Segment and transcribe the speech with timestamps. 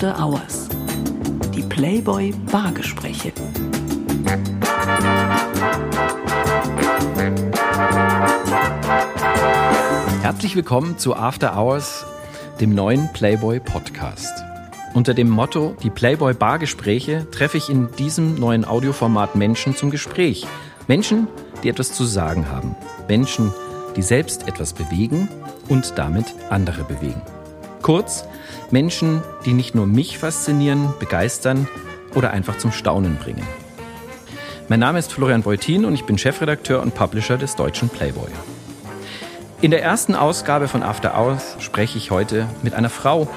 [0.00, 0.66] After Hours.
[1.54, 3.32] Die Playboy Bargespräche.
[10.22, 12.06] Herzlich willkommen zu After Hours,
[12.62, 14.32] dem neuen Playboy Podcast.
[14.94, 20.46] Unter dem Motto Die Playboy Bargespräche treffe ich in diesem neuen Audioformat Menschen zum Gespräch.
[20.88, 21.28] Menschen,
[21.62, 22.74] die etwas zu sagen haben.
[23.06, 23.52] Menschen,
[23.96, 25.28] die selbst etwas bewegen
[25.68, 27.20] und damit andere bewegen.
[27.82, 28.24] Kurz,
[28.72, 31.68] Menschen, die nicht nur mich faszinieren, begeistern
[32.14, 33.46] oder einfach zum Staunen bringen.
[34.68, 38.30] Mein Name ist Florian Beutin und ich bin Chefredakteur und Publisher des deutschen Playboy.
[39.60, 43.28] In der ersten Ausgabe von After Hours spreche ich heute mit einer Frau,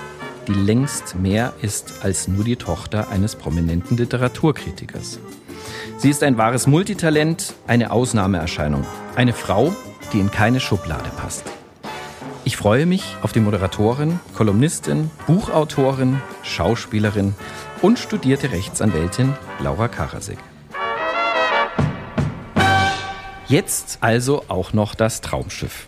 [0.47, 5.19] die längst mehr ist als nur die Tochter eines prominenten Literaturkritikers.
[5.97, 9.75] Sie ist ein wahres Multitalent, eine Ausnahmeerscheinung, eine Frau,
[10.11, 11.45] die in keine Schublade passt.
[12.45, 17.35] Ich freue mich auf die Moderatorin, Kolumnistin, Buchautorin, Schauspielerin
[17.81, 20.37] und studierte Rechtsanwältin Laura Karasek.
[23.47, 25.87] Jetzt also auch noch das Traumschiff.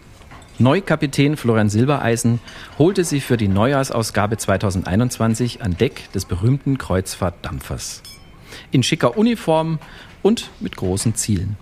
[0.57, 2.39] Neukapitän Florian Silbereisen
[2.79, 8.01] holte sie für die Neujahrsausgabe 2021 an Deck des berühmten Kreuzfahrtdampfers.
[8.71, 9.79] In schicker Uniform
[10.21, 11.57] und mit großen Zielen.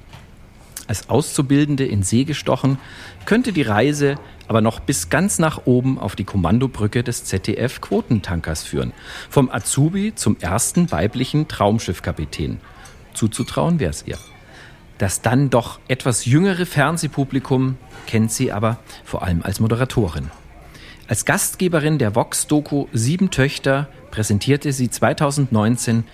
[0.85, 2.78] Als Auszubildende in See gestochen,
[3.25, 8.63] könnte die Reise aber noch bis ganz nach oben auf die Kommandobrücke des ZDF Quotentankers
[8.63, 8.94] führen.
[9.30, 12.59] Vom Azubi zum ersten weiblichen Traumschiffkapitän.
[13.13, 14.17] Zuzutrauen wäre es ihr.
[14.97, 17.77] Das dann doch etwas jüngere Fernsehpublikum
[18.08, 20.30] kennt sie aber vor allem als Moderatorin.
[21.07, 26.05] Als Gastgeberin der Vox-Doku Sieben Töchter präsentierte sie 2019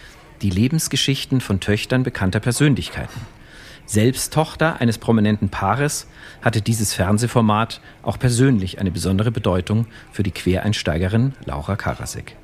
[0.42, 3.20] die Lebensgeschichten von Töchtern bekannter Persönlichkeiten.
[3.90, 6.06] Selbst Tochter eines prominenten Paares
[6.44, 12.36] hatte dieses Fernsehformat auch persönlich eine besondere Bedeutung für die Quereinsteigerin Laura Karasek.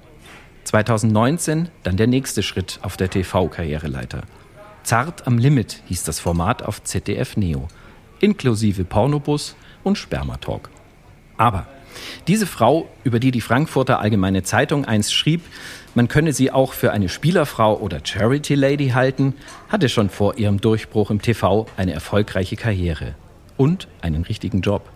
[0.64, 4.24] 2019 dann der nächste Schritt auf der TV-Karriereleiter.
[4.82, 7.68] Zart am Limit hieß das Format auf ZDF Neo,
[8.22, 10.72] inklusive Pornobus und Spermatalk.
[11.38, 11.68] Aber
[12.28, 15.44] diese Frau, über die die Frankfurter Allgemeine Zeitung einst schrieb,
[15.96, 19.34] man könne sie auch für eine Spielerfrau oder Charity Lady halten,
[19.70, 23.16] hatte schon vor ihrem Durchbruch im TV eine erfolgreiche Karriere
[23.58, 24.90] und einen richtigen Job.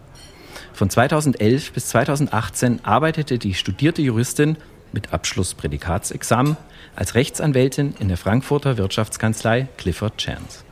[0.73, 4.57] Von 2011 bis 2018 arbeitete die studierte Juristin
[4.91, 6.57] mit Abschlussprädikatsexamen
[6.95, 10.63] als Rechtsanwältin in der Frankfurter Wirtschaftskanzlei Clifford Chance.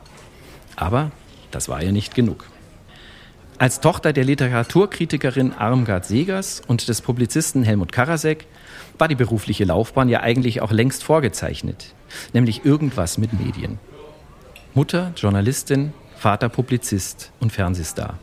[0.76, 1.10] Aber
[1.50, 2.44] das war ihr nicht genug.
[3.58, 8.46] Als Tochter der Literaturkritikerin Armgard Segers und des Publizisten Helmut Karasek
[8.98, 11.94] war die berufliche Laufbahn ja eigentlich auch längst vorgezeichnet,
[12.32, 13.78] nämlich irgendwas mit Medien.
[14.74, 18.18] Mutter Journalistin, Vater Publizist und Fernsehstar.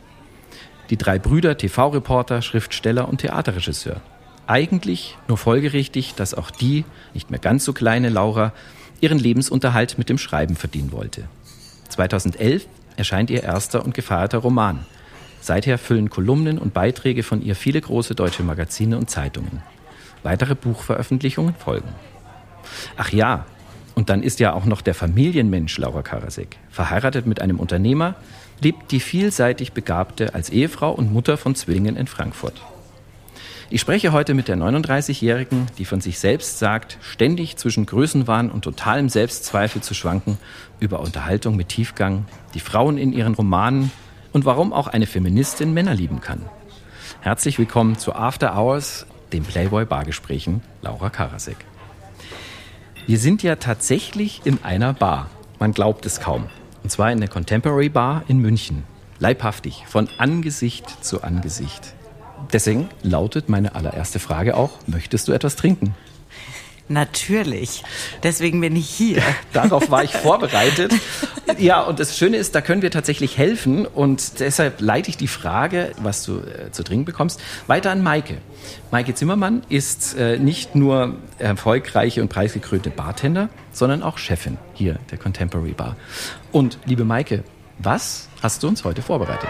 [0.89, 4.01] Die drei Brüder TV-Reporter, Schriftsteller und Theaterregisseur.
[4.47, 8.53] Eigentlich nur folgerichtig, dass auch die, nicht mehr ganz so kleine Laura,
[9.01, 11.23] ihren Lebensunterhalt mit dem Schreiben verdienen wollte.
[11.89, 14.85] 2011 erscheint ihr erster und gefeierter Roman
[15.45, 19.61] Seither füllen Kolumnen und Beiträge von ihr viele große deutsche Magazine und Zeitungen.
[20.25, 21.89] Weitere Buchveröffentlichungen folgen.
[22.97, 23.45] Ach ja,
[23.93, 26.57] und dann ist ja auch noch der Familienmensch Laura Karasek.
[26.71, 28.15] Verheiratet mit einem Unternehmer,
[28.59, 32.59] lebt die vielseitig Begabte als Ehefrau und Mutter von Zwillingen in Frankfurt.
[33.69, 38.63] Ich spreche heute mit der 39-Jährigen, die von sich selbst sagt, ständig zwischen Größenwahn und
[38.63, 40.39] totalem Selbstzweifel zu schwanken,
[40.79, 42.25] über Unterhaltung mit Tiefgang,
[42.55, 43.91] die Frauen in ihren Romanen
[44.33, 46.41] und warum auch eine Feministin Männer lieben kann.
[47.21, 51.57] Herzlich willkommen zu After Hours, dem Playboy Bargesprächen, Laura Karasek.
[53.07, 55.29] Wir sind ja tatsächlich in einer Bar.
[55.59, 56.47] Man glaubt es kaum.
[56.83, 58.83] Und zwar in der Contemporary Bar in München.
[59.19, 61.93] Leibhaftig, von Angesicht zu Angesicht.
[62.51, 65.95] Deswegen lautet meine allererste Frage auch, möchtest du etwas trinken?
[66.87, 67.83] Natürlich.
[68.21, 69.21] Deswegen bin ich hier.
[69.53, 70.93] Darauf war ich vorbereitet.
[71.57, 73.85] Ja, und das Schöne ist, da können wir tatsächlich helfen.
[73.87, 78.37] Und deshalb leite ich die Frage, was du äh, zu trinken bekommst, weiter an Maike.
[78.91, 85.17] Maike Zimmermann ist äh, nicht nur erfolgreiche und preisgekrönte Bartender, sondern auch Chefin hier der
[85.17, 85.95] Contemporary Bar.
[86.51, 87.43] Und liebe Maike,
[87.79, 89.49] was hast du uns heute vorbereitet?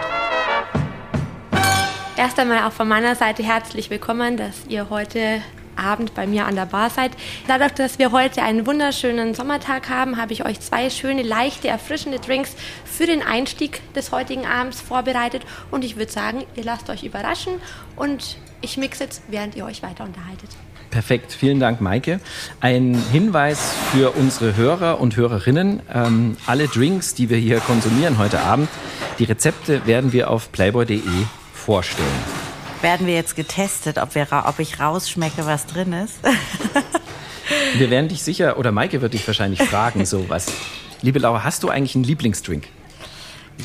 [2.17, 5.41] Erst einmal auch von meiner Seite herzlich willkommen, dass ihr heute
[5.77, 7.11] Abend bei mir an der Bar seid.
[7.47, 12.19] Dadurch, dass wir heute einen wunderschönen Sommertag haben, habe ich euch zwei schöne, leichte, erfrischende
[12.19, 12.55] Drinks
[12.85, 15.43] für den Einstieg des heutigen Abends vorbereitet.
[15.71, 17.53] Und ich würde sagen, ihr lasst euch überraschen
[17.95, 20.49] und ich mixe jetzt, während ihr euch weiter unterhaltet.
[20.89, 22.21] Perfekt, vielen Dank, Maike.
[22.61, 25.81] Ein Hinweis für unsere Hörer und Hörerinnen.
[25.93, 28.69] Ähm, alle Drinks, die wir hier konsumieren heute Abend,
[29.19, 31.01] die Rezepte werden wir auf playboy.de
[31.53, 32.44] vorstellen
[32.85, 36.19] werden wir jetzt getestet, ob, wir, ob ich rausschmecke, was drin ist.
[37.77, 40.47] Wir werden dich sicher, oder Maike wird dich wahrscheinlich fragen, so was.
[41.01, 42.67] Liebe Laura, hast du eigentlich einen Lieblingsdrink?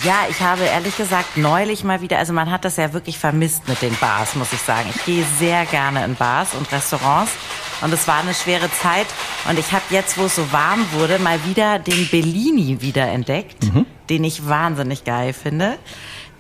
[0.04, 3.68] Ja, ich habe ehrlich gesagt neulich mal wieder, also man hat das ja wirklich vermisst
[3.68, 4.88] mit den Bars, muss ich sagen.
[4.94, 7.32] Ich gehe sehr gerne in Bars und Restaurants
[7.82, 9.06] und es war eine schwere Zeit
[9.48, 13.84] und ich habe jetzt, wo es so warm wurde, mal wieder den Bellini wiederentdeckt, mhm.
[14.08, 15.76] den ich wahnsinnig geil finde.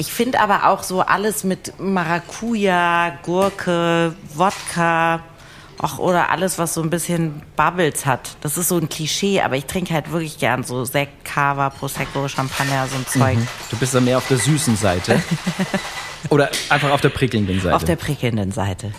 [0.00, 5.20] Ich finde aber auch so alles mit Maracuja, Gurke, Wodka,
[5.82, 8.36] Ach, oder alles, was so ein bisschen Bubbles hat.
[8.40, 12.28] Das ist so ein Klischee, aber ich trinke halt wirklich gern so Sekt, Cava, Prosecco,
[12.28, 13.36] Champagner, so ein Zeug.
[13.36, 13.48] Mhm.
[13.70, 15.22] Du bist dann mehr auf der süßen Seite.
[16.30, 17.76] oder einfach auf der prickelnden Seite.
[17.76, 18.92] Auf der prickelnden Seite.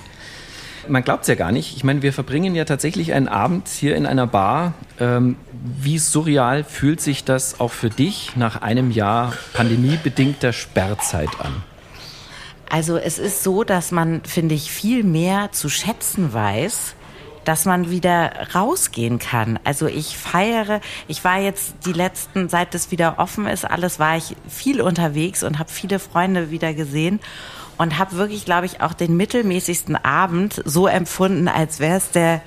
[0.87, 1.75] Man glaubt es ja gar nicht.
[1.75, 4.73] Ich meine, wir verbringen ja tatsächlich einen Abend hier in einer Bar.
[4.99, 11.63] Ähm, wie surreal fühlt sich das auch für dich nach einem Jahr pandemiebedingter Sperrzeit an?
[12.69, 16.95] Also es ist so, dass man, finde ich, viel mehr zu schätzen weiß,
[17.43, 19.59] dass man wieder rausgehen kann.
[19.63, 24.15] Also ich feiere, ich war jetzt die letzten, seit es wieder offen ist, alles war
[24.15, 27.19] ich viel unterwegs und habe viele Freunde wieder gesehen
[27.81, 32.43] und habe wirklich, glaube ich, auch den mittelmäßigsten Abend so empfunden, als wäre es der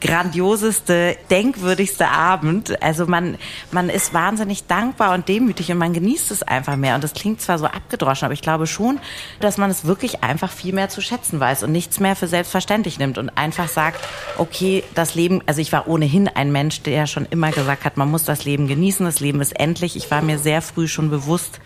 [0.00, 2.82] grandioseste, denkwürdigste Abend.
[2.82, 3.36] Also man,
[3.70, 6.94] man ist wahnsinnig dankbar und demütig und man genießt es einfach mehr.
[6.94, 8.98] Und das klingt zwar so abgedroschen, aber ich glaube schon,
[9.40, 12.98] dass man es wirklich einfach viel mehr zu schätzen weiß und nichts mehr für selbstverständlich
[12.98, 14.00] nimmt und einfach sagt,
[14.38, 18.10] okay, das Leben, also ich war ohnehin ein Mensch, der schon immer gesagt hat, man
[18.10, 19.96] muss das Leben genießen, das Leben ist endlich.
[19.96, 21.60] Ich war mir sehr früh schon bewusst,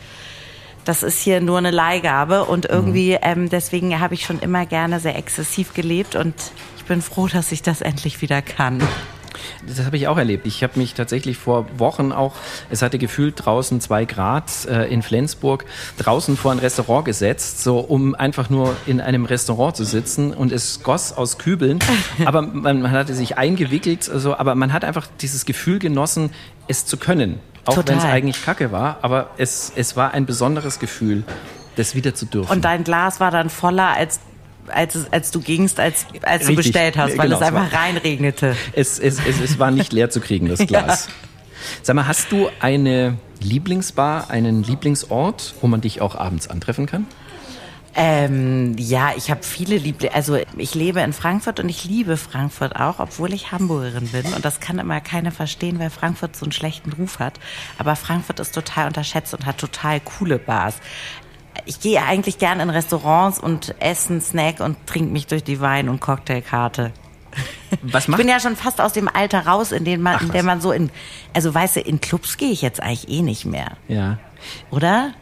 [0.85, 5.01] das ist hier nur eine Leihgabe und irgendwie ähm, deswegen habe ich schon immer gerne
[5.01, 6.35] sehr exzessiv gelebt und
[6.77, 8.83] ich bin froh, dass ich das endlich wieder kann.
[9.67, 10.47] Das habe ich auch erlebt.
[10.47, 12.35] Ich habe mich tatsächlich vor Wochen auch,
[12.71, 15.65] es hatte gefühlt draußen zwei Grad äh, in Flensburg,
[15.99, 20.53] draußen vor ein Restaurant gesetzt, so um einfach nur in einem Restaurant zu sitzen und
[20.53, 21.79] es goss aus Kübeln.
[22.25, 26.31] aber man, man hatte sich eingewickelt, also, aber man hat einfach dieses Gefühl genossen,
[26.69, 27.41] es zu können.
[27.65, 31.25] Auch wenn es eigentlich kacke war, aber es, es war ein besonderes Gefühl,
[31.77, 32.51] das wieder zu dürfen.
[32.51, 34.21] Und dein Glas war dann voller, als
[34.69, 38.57] als, als du gingst, als, als du bestellt hast, weil genau, es einfach reinregnete.
[38.73, 41.07] Es, es, es, es war nicht leer zu kriegen, das Glas.
[41.07, 41.13] ja.
[41.83, 47.07] Sag mal, hast du eine Lieblingsbar, einen Lieblingsort, wo man dich auch abends antreffen kann?
[47.95, 50.15] Ähm, ja, ich habe viele Lieblinge.
[50.15, 54.25] Also ich lebe in Frankfurt und ich liebe Frankfurt auch, obwohl ich Hamburgerin bin.
[54.33, 57.39] Und das kann immer keiner verstehen, weil Frankfurt so einen schlechten Ruf hat.
[57.79, 60.77] Aber Frankfurt ist total unterschätzt und hat total coole Bars
[61.65, 65.61] ich gehe eigentlich gern in Restaurants und esse einen Snack und trinke mich durch die
[65.61, 66.93] Wein- und Cocktailkarte.
[67.83, 68.21] Was macht?
[68.21, 70.45] Ich bin ja schon fast aus dem Alter raus, in dem man, Ach, in dem
[70.45, 70.91] man so in,
[71.33, 73.73] also weißt du, in Clubs gehe ich jetzt eigentlich eh nicht mehr.
[73.89, 74.19] Ja.
[74.71, 75.13] Oder?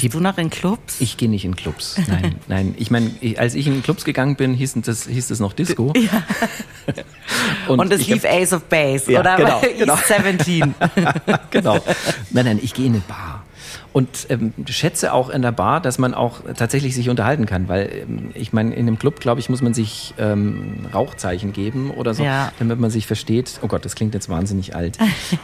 [0.00, 1.00] Gehst du noch in Clubs?
[1.00, 1.96] Ich gehe nicht in Clubs.
[2.08, 2.74] Nein, nein.
[2.78, 5.92] Ich meine, als ich in Clubs gegangen bin, hieß das, hieß das noch Disco.
[5.96, 6.22] Ja.
[7.66, 9.36] Und, und es lief hab, Ace of Base, ja, oder?
[9.36, 9.96] Genau, genau.
[9.96, 10.74] 17.
[11.50, 11.78] genau.
[12.30, 13.44] Nein, nein, ich gehe in eine Bar
[13.94, 17.90] und ähm, schätze auch in der Bar, dass man auch tatsächlich sich unterhalten kann, weil
[18.02, 22.12] ähm, ich meine, in einem Club, glaube ich, muss man sich ähm, Rauchzeichen geben oder
[22.12, 22.52] so, ja.
[22.58, 23.60] damit man sich versteht.
[23.62, 24.98] Oh Gott, das klingt jetzt wahnsinnig alt.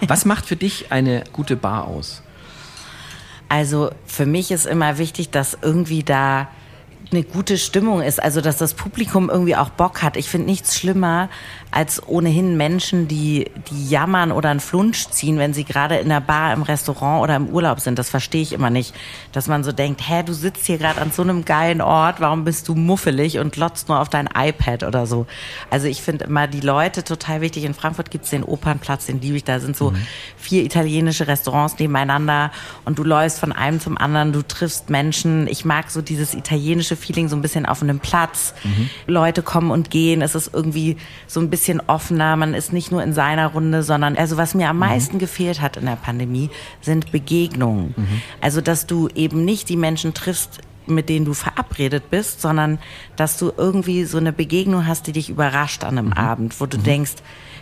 [0.06, 2.22] Was macht für dich eine gute Bar aus?
[3.50, 6.48] Also für mich ist immer wichtig, dass irgendwie da
[7.10, 10.16] eine gute Stimmung ist, also dass das Publikum irgendwie auch Bock hat.
[10.16, 11.28] Ich finde nichts schlimmer
[11.70, 16.20] als ohnehin Menschen, die, die jammern oder einen Flunsch ziehen, wenn sie gerade in der
[16.20, 17.98] Bar, im Restaurant oder im Urlaub sind.
[17.98, 18.92] Das verstehe ich immer nicht.
[19.32, 22.44] Dass man so denkt, hä, du sitzt hier gerade an so einem geilen Ort, warum
[22.44, 25.26] bist du muffelig und lotzt nur auf dein iPad oder so.
[25.70, 27.64] Also ich finde immer die Leute total wichtig.
[27.64, 29.44] In Frankfurt gibt's den Opernplatz, den liebe ich.
[29.44, 30.06] Da sind so mhm.
[30.36, 32.50] vier italienische Restaurants nebeneinander
[32.84, 35.46] und du läufst von einem zum anderen, du triffst Menschen.
[35.46, 38.54] Ich mag so dieses italienische Feeling so ein bisschen auf einem Platz.
[38.64, 38.90] Mhm.
[39.06, 40.20] Leute kommen und gehen.
[40.20, 40.96] Es ist irgendwie
[41.28, 42.36] so ein bisschen offener.
[42.36, 44.80] Man ist nicht nur in seiner Runde, sondern also was mir am mhm.
[44.80, 46.50] meisten gefehlt hat in der Pandemie,
[46.80, 47.94] sind Begegnungen.
[47.96, 48.22] Mhm.
[48.40, 52.78] Also dass du eben nicht die Menschen triffst, mit denen du verabredet bist, sondern
[53.16, 56.12] dass du irgendwie so eine Begegnung hast, die dich überrascht an einem mhm.
[56.14, 56.82] Abend, wo du mhm.
[56.82, 57.14] denkst,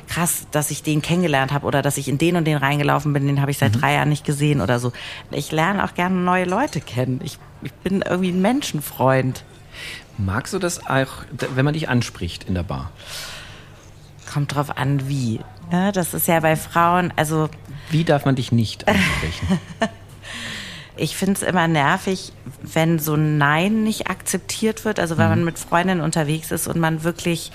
[0.08, 3.26] krass, dass ich den kennengelernt habe oder dass ich in den und den reingelaufen bin,
[3.26, 3.80] den habe ich seit mhm.
[3.80, 4.92] drei Jahren nicht gesehen oder so.
[5.30, 7.20] Ich lerne auch gerne neue Leute kennen.
[7.22, 9.44] Ich, ich bin irgendwie ein Menschenfreund.
[10.16, 11.24] Magst du das auch,
[11.54, 12.90] wenn man dich anspricht in der Bar?
[14.32, 15.40] Kommt drauf an, wie.
[15.70, 17.48] Ja, das ist ja bei Frauen, also.
[17.90, 19.60] Wie darf man dich nicht ansprechen?
[20.96, 22.32] ich finde es immer nervig,
[22.62, 25.00] wenn so ein Nein nicht akzeptiert wird.
[25.00, 25.30] Also wenn mhm.
[25.30, 27.52] man mit Freundinnen unterwegs ist und man wirklich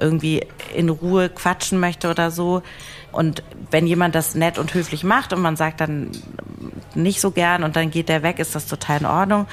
[0.00, 2.62] irgendwie in Ruhe quatschen möchte oder so,
[3.14, 6.10] und wenn jemand das nett und höflich macht und man sagt dann
[6.94, 9.46] nicht so gern und dann geht der weg, ist das total in Ordnung.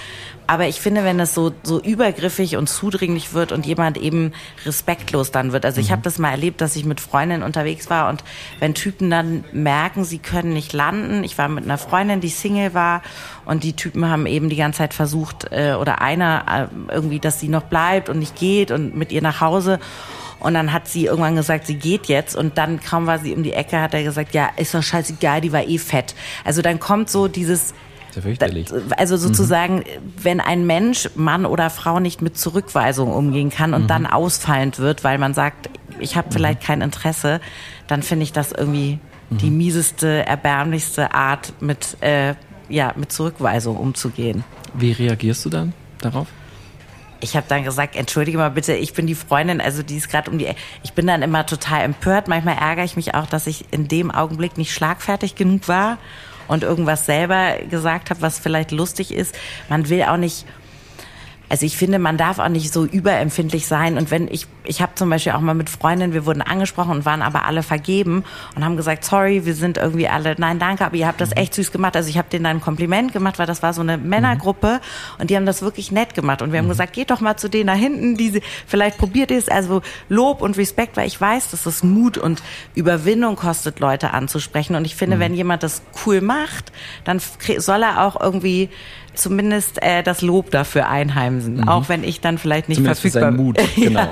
[0.47, 4.33] Aber ich finde, wenn es so, so übergriffig und zudringlich wird und jemand eben
[4.65, 5.65] respektlos dann wird.
[5.65, 8.23] Also ich habe das mal erlebt, dass ich mit Freundinnen unterwegs war und
[8.59, 11.23] wenn Typen dann merken, sie können nicht landen.
[11.23, 13.01] Ich war mit einer Freundin, die Single war
[13.45, 17.39] und die Typen haben eben die ganze Zeit versucht, äh, oder einer äh, irgendwie, dass
[17.39, 19.79] sie noch bleibt und nicht geht und mit ihr nach Hause.
[20.41, 22.35] Und dann hat sie irgendwann gesagt, sie geht jetzt.
[22.35, 25.41] Und dann kaum war sie um die Ecke, hat er gesagt, ja, ist doch scheißegal,
[25.41, 26.15] die war eh fett.
[26.43, 27.73] Also dann kommt so dieses,
[28.97, 29.83] also sozusagen,
[30.21, 35.03] wenn ein Mensch, Mann oder Frau nicht mit Zurückweisung umgehen kann und dann ausfallend wird,
[35.03, 35.69] weil man sagt,
[35.99, 37.39] ich habe vielleicht kein Interesse,
[37.87, 42.35] dann finde ich das irgendwie die mieseste, erbärmlichste Art, mit, äh,
[42.67, 44.43] ja, mit Zurückweisung umzugehen.
[44.73, 46.27] Wie reagierst du dann darauf?
[47.23, 50.29] Ich habe dann gesagt, entschuldige mal bitte, ich bin die Freundin, also die ist gerade
[50.31, 50.45] um die.
[50.45, 52.27] E- Ich bin dann immer total empört.
[52.27, 55.97] Manchmal ärgere ich mich auch, dass ich in dem Augenblick nicht schlagfertig genug war
[56.47, 59.35] und irgendwas selber gesagt habe, was vielleicht lustig ist.
[59.69, 60.45] Man will auch nicht.
[61.51, 63.97] Also ich finde, man darf auch nicht so überempfindlich sein.
[63.97, 67.05] Und wenn ich, ich habe zum Beispiel auch mal mit Freundinnen, wir wurden angesprochen und
[67.05, 68.23] waren aber alle vergeben
[68.55, 71.53] und haben gesagt, sorry, wir sind irgendwie alle, nein, danke, aber ihr habt das echt
[71.53, 71.97] süß gemacht.
[71.97, 74.79] Also ich habe denen dann ein Kompliment gemacht, weil das war so eine Männergruppe
[75.19, 76.41] und die haben das wirklich nett gemacht.
[76.41, 79.29] Und wir haben gesagt, geht doch mal zu denen da hinten, die sie, vielleicht probiert
[79.29, 79.49] ihr es.
[79.49, 82.41] Also Lob und Respekt, weil ich weiß, dass es Mut und
[82.75, 84.77] Überwindung kostet, Leute anzusprechen.
[84.77, 86.71] Und ich finde, wenn jemand das cool macht,
[87.03, 87.19] dann
[87.57, 88.69] soll er auch irgendwie
[89.13, 93.37] zumindest äh, das Lob dafür einheimsen, auch wenn ich dann vielleicht nicht Zumindest verfügbar seinen
[93.37, 94.09] Mut, genau.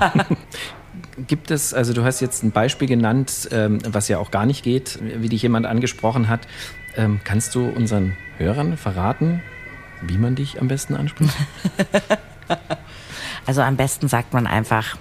[1.28, 4.64] Gibt es, also du hast jetzt ein Beispiel genannt, ähm, was ja auch gar nicht
[4.64, 6.42] geht, wie dich jemand angesprochen hat.
[6.96, 9.42] Ähm, kannst du unseren Hörern verraten,
[10.02, 11.36] wie man dich am besten anspricht?
[13.50, 14.96] Also am besten sagt man einfach.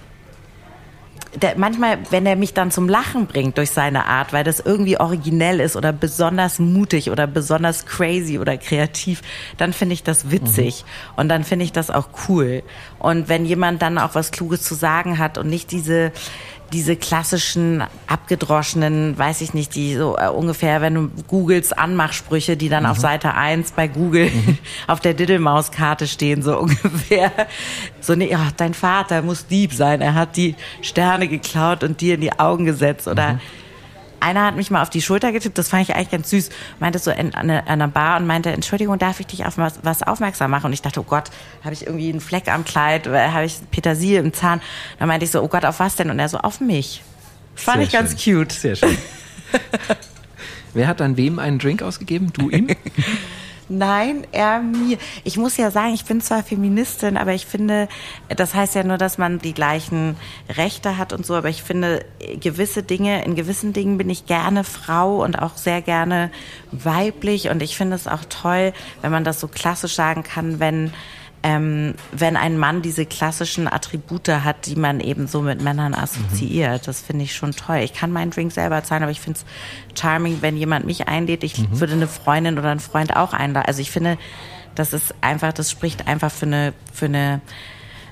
[1.41, 4.99] Der, manchmal, wenn er mich dann zum Lachen bringt durch seine Art, weil das irgendwie
[4.99, 9.23] originell ist oder besonders mutig oder besonders crazy oder kreativ,
[9.57, 10.85] dann finde ich das witzig
[11.17, 12.63] und dann finde ich das auch cool.
[12.99, 16.13] Und wenn jemand dann auch was Kluges zu sagen hat und nicht diese
[16.73, 22.69] diese klassischen abgedroschenen, weiß ich nicht, die so äh, ungefähr, wenn du googelst, Anmachsprüche, die
[22.69, 24.31] dann auf Seite 1 bei Google
[24.87, 27.33] auf der Diddlemaus-Karte stehen, so ungefähr.
[28.01, 32.15] So, nee, ja, dein Vater muss Dieb sein, er hat die Sterne geklaut und dir
[32.15, 33.41] in die Augen gesetzt oder
[34.21, 36.99] einer hat mich mal auf die Schulter getippt, das fand ich eigentlich ganz süß, meinte
[36.99, 40.51] so in, an, einer- Bar und meinte, Entschuldigung, darf ich dich auf was, was aufmerksam
[40.51, 40.67] machen?
[40.67, 41.31] Und ich dachte, oh Gott,
[41.65, 44.61] habe ich irgendwie einen Fleck am Kleid, äh, habe ich Petersilie im Zahn?
[44.99, 46.11] Dann meinte ich so, oh Gott, auf was denn?
[46.11, 47.03] Und er so, auf mich.
[47.55, 48.39] Fand Sehr ich ganz schön.
[48.41, 48.53] cute.
[48.53, 48.97] Sehr schön.
[50.75, 52.33] Wer hat dann wem einen Drink ausgegeben?
[52.33, 52.69] Du ihm?
[53.69, 54.97] Nein, er mir.
[55.25, 57.89] Ich muss ja sagen, ich bin zwar Feministin, aber ich finde,
[58.29, 60.17] das heißt ja nur, dass man die gleichen
[60.49, 62.05] Rechte hat und so, aber ich finde,
[62.41, 66.31] gewisse Dinge, in gewissen Dingen bin ich gerne Frau und auch sehr gerne
[66.73, 68.73] weiblich und ich finde es auch toll,
[69.03, 70.93] wenn man das so klassisch sagen kann, wenn
[71.43, 76.89] ähm, wenn ein Mann diese klassischen Attribute hat, die man eben so mit Männern assoziiert.
[76.89, 77.79] Das finde ich schon toll.
[77.79, 81.45] Ich kann meinen Drink selber zahlen, aber ich finde es charming, wenn jemand mich einlädt.
[81.45, 83.67] Ich würde eine Freundin oder einen Freund auch einladen.
[83.67, 84.19] Also ich finde,
[84.75, 87.41] das ist einfach, das spricht einfach für eine, für eine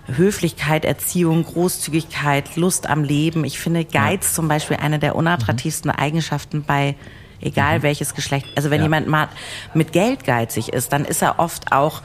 [0.07, 3.45] Höflichkeit, Erziehung, Großzügigkeit, Lust am Leben.
[3.45, 6.95] Ich finde Geiz zum Beispiel eine der unattraktivsten Eigenschaften bei
[7.41, 8.47] egal welches Geschlecht.
[8.57, 8.85] Also wenn Ja.
[8.85, 9.29] jemand mal
[9.75, 12.03] mit Geld geizig ist, dann ist er oft auch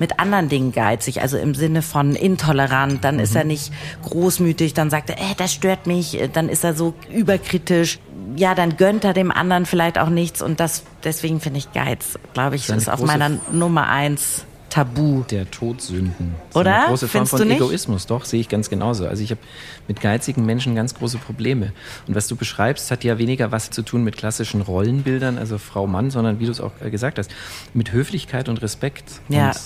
[0.00, 4.90] mit anderen Dingen geizig, also im Sinne von intolerant, dann ist er nicht großmütig, dann
[4.90, 8.00] sagt er, äh, das stört mich, dann ist er so überkritisch,
[8.34, 12.18] ja, dann gönnt er dem anderen vielleicht auch nichts und das, deswegen finde ich Geiz,
[12.32, 15.24] glaube ich, ist auf meiner Nummer eins Tabu.
[15.28, 16.36] Der Todsünden.
[16.54, 16.76] Oder?
[16.76, 17.50] Eine große Form Findest von?
[17.50, 19.06] Egoismus, doch, sehe ich ganz genauso.
[19.06, 19.40] Also ich habe
[19.88, 21.72] mit geizigen Menschen ganz große Probleme.
[22.06, 25.86] Und was du beschreibst, hat ja weniger was zu tun mit klassischen Rollenbildern, also Frau,
[25.86, 27.30] Mann, sondern wie du es auch äh, gesagt hast,
[27.74, 29.20] mit Höflichkeit und Respekt.
[29.28, 29.48] Ja.
[29.48, 29.56] Und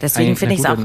[0.00, 0.78] Deswegen finde ich es auch,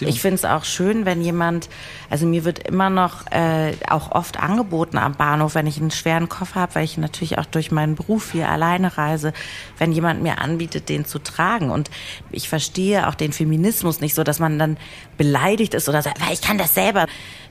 [0.00, 1.68] ich finde es auch schön, wenn jemand,
[2.10, 6.28] also mir wird immer noch äh, auch oft angeboten am Bahnhof, wenn ich einen schweren
[6.28, 9.32] Koffer habe, weil ich natürlich auch durch meinen Beruf viel alleine reise,
[9.78, 11.70] wenn jemand mir anbietet, den zu tragen.
[11.70, 11.90] Und
[12.30, 14.76] ich verstehe auch den Feminismus nicht so, dass man dann
[15.16, 17.06] beleidigt ist oder sagt, "Weil ich kann das selber.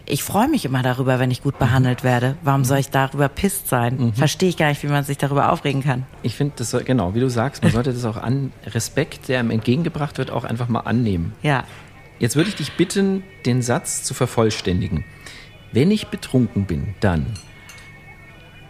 [0.10, 2.38] Ich freue mich immer darüber, wenn ich gut behandelt werde.
[2.42, 4.14] Warum soll ich darüber pisst sein?
[4.16, 6.06] Verstehe ich gar nicht, wie man sich darüber aufregen kann.
[6.24, 9.40] Ich finde, das soll, genau, wie du sagst, man sollte das auch an Respekt, der
[9.40, 11.34] einem entgegengebracht wird, auch einfach mal annehmen.
[11.44, 11.66] Ja.
[12.20, 15.04] Jetzt würde ich dich bitten, den Satz zu vervollständigen.
[15.74, 17.26] Wenn ich betrunken bin, dann.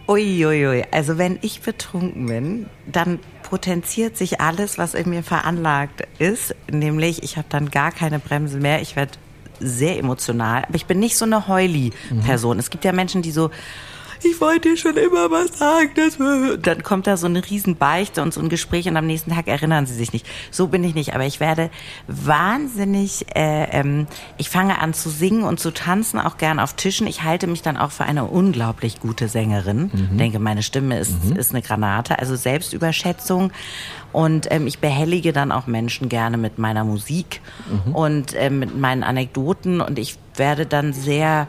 [0.08, 0.84] Uiuiui, ui.
[0.90, 7.22] also wenn ich betrunken bin, dann potenziert sich alles, was in mir veranlagt ist, nämlich
[7.22, 9.12] ich habe dann gar keine Bremse mehr, ich werde
[9.60, 12.58] sehr emotional, aber ich bin nicht so eine Heuli-Person.
[12.58, 13.50] Es gibt ja Menschen, die so
[14.24, 15.90] ich wollte dir schon immer was sagen.
[15.94, 16.18] Das
[16.62, 19.86] dann kommt da so eine Riesenbeichte und so ein Gespräch und am nächsten Tag erinnern
[19.86, 20.26] sie sich nicht.
[20.50, 21.70] So bin ich nicht, aber ich werde
[22.06, 24.06] wahnsinnig, äh, ähm,
[24.36, 27.06] ich fange an zu singen und zu tanzen, auch gern auf Tischen.
[27.06, 29.90] Ich halte mich dann auch für eine unglaublich gute Sängerin.
[29.92, 30.18] Mhm.
[30.18, 31.36] Denke, meine Stimme ist, mhm.
[31.36, 32.18] ist eine Granate.
[32.18, 33.52] Also Selbstüberschätzung.
[34.12, 37.94] Und ähm, ich behellige dann auch Menschen gerne mit meiner Musik mhm.
[37.94, 39.80] und äh, mit meinen Anekdoten.
[39.80, 41.48] Und ich werde dann sehr,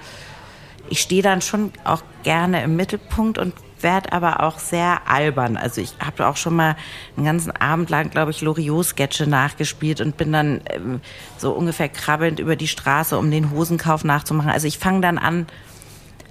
[0.89, 5.57] ich stehe dann schon auch gerne im Mittelpunkt und werde aber auch sehr albern.
[5.57, 6.75] Also ich habe auch schon mal
[7.15, 11.01] einen ganzen Abend lang, glaube ich, Loriot-Sketche nachgespielt und bin dann ähm,
[11.37, 14.49] so ungefähr krabbelnd über die Straße, um den Hosenkauf nachzumachen.
[14.49, 15.47] Also ich fange dann an,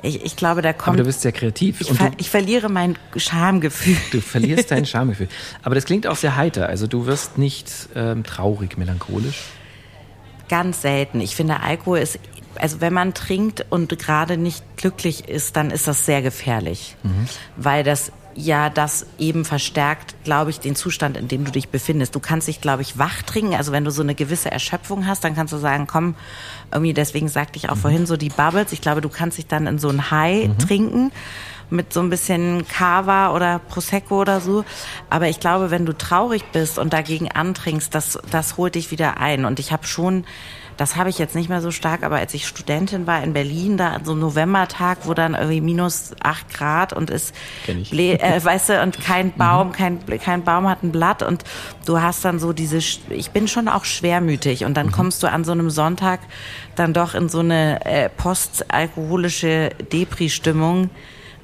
[0.03, 0.89] ich, ich glaube, da kommt.
[0.89, 1.81] Aber du bist sehr kreativ.
[1.81, 3.97] Ich, ver ich verliere mein Schamgefühl.
[4.13, 5.29] Du verlierst dein Schamgefühl.
[5.63, 6.69] Aber das klingt auch sehr heiter.
[6.69, 9.43] Also du wirst nicht ähm, traurig, melancholisch.
[10.49, 11.21] Ganz selten.
[11.21, 12.19] Ich finde, Alkohol ist,
[12.61, 16.97] also wenn man trinkt und gerade nicht glücklich ist, dann ist das sehr gefährlich.
[17.03, 17.29] Mhm.
[17.57, 22.15] Weil das ja das eben verstärkt, glaube ich, den Zustand, in dem du dich befindest.
[22.15, 23.55] Du kannst dich, glaube ich, wach trinken.
[23.55, 26.15] Also wenn du so eine gewisse Erschöpfung hast, dann kannst du sagen, komm,
[26.73, 27.81] irgendwie, deswegen sagte ich auch mhm.
[27.81, 28.73] vorhin so die Bubbles.
[28.73, 30.59] Ich glaube, du kannst dich dann in so ein High mhm.
[30.59, 31.13] trinken
[31.71, 34.65] mit so ein bisschen Cava oder Prosecco oder so.
[35.11, 39.19] Aber ich glaube, wenn du traurig bist und dagegen antrinkst, das, das holt dich wieder
[39.19, 39.45] ein.
[39.45, 40.25] Und ich habe schon
[40.79, 43.77] das habe ich jetzt nicht mehr so stark, aber als ich Studentin war in Berlin,
[43.77, 47.35] da an so einem Novembertag, wo dann irgendwie minus acht Grad und ist,
[47.67, 49.73] äh, weißt du, und kein Baum, mhm.
[49.73, 51.43] kein, kein Baum hat ein Blatt und
[51.85, 54.93] du hast dann so diese, ich bin schon auch schwermütig und dann mhm.
[54.93, 56.21] kommst du an so einem Sonntag
[56.77, 60.91] dann doch in so eine äh, postalkoholische Depri-Stimmung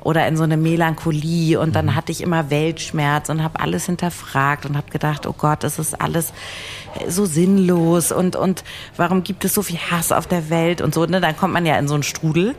[0.04, 1.94] oder in so eine Melancholie und dann mhm.
[1.96, 6.00] hatte ich immer Weltschmerz und habe alles hinterfragt und habe gedacht, oh Gott, das ist
[6.00, 6.32] alles
[7.08, 8.64] so sinnlos und und
[8.96, 11.66] warum gibt es so viel Hass auf der Welt und so, ne, dann kommt man
[11.66, 12.54] ja in so einen Strudel,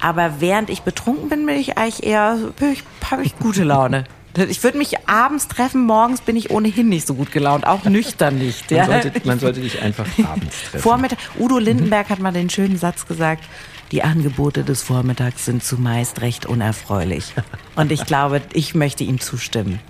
[0.00, 4.04] aber während ich betrunken bin, bin ich eigentlich eher ich, habe ich gute Laune.
[4.48, 8.38] Ich würde mich abends treffen, morgens bin ich ohnehin nicht so gut gelaunt, auch nüchtern
[8.38, 8.70] nicht.
[8.70, 8.86] Ja.
[8.86, 10.82] Man, sollte, man sollte dich einfach abends treffen.
[10.82, 13.42] Vormittag, Udo Lindenberg hat mal den schönen Satz gesagt,
[13.90, 17.34] die Angebote des Vormittags sind zumeist recht unerfreulich.
[17.74, 19.80] Und ich glaube, ich möchte ihm zustimmen.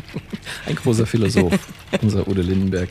[0.67, 1.59] Ein großer Philosoph,
[2.01, 2.89] unser Udo Lindenberg.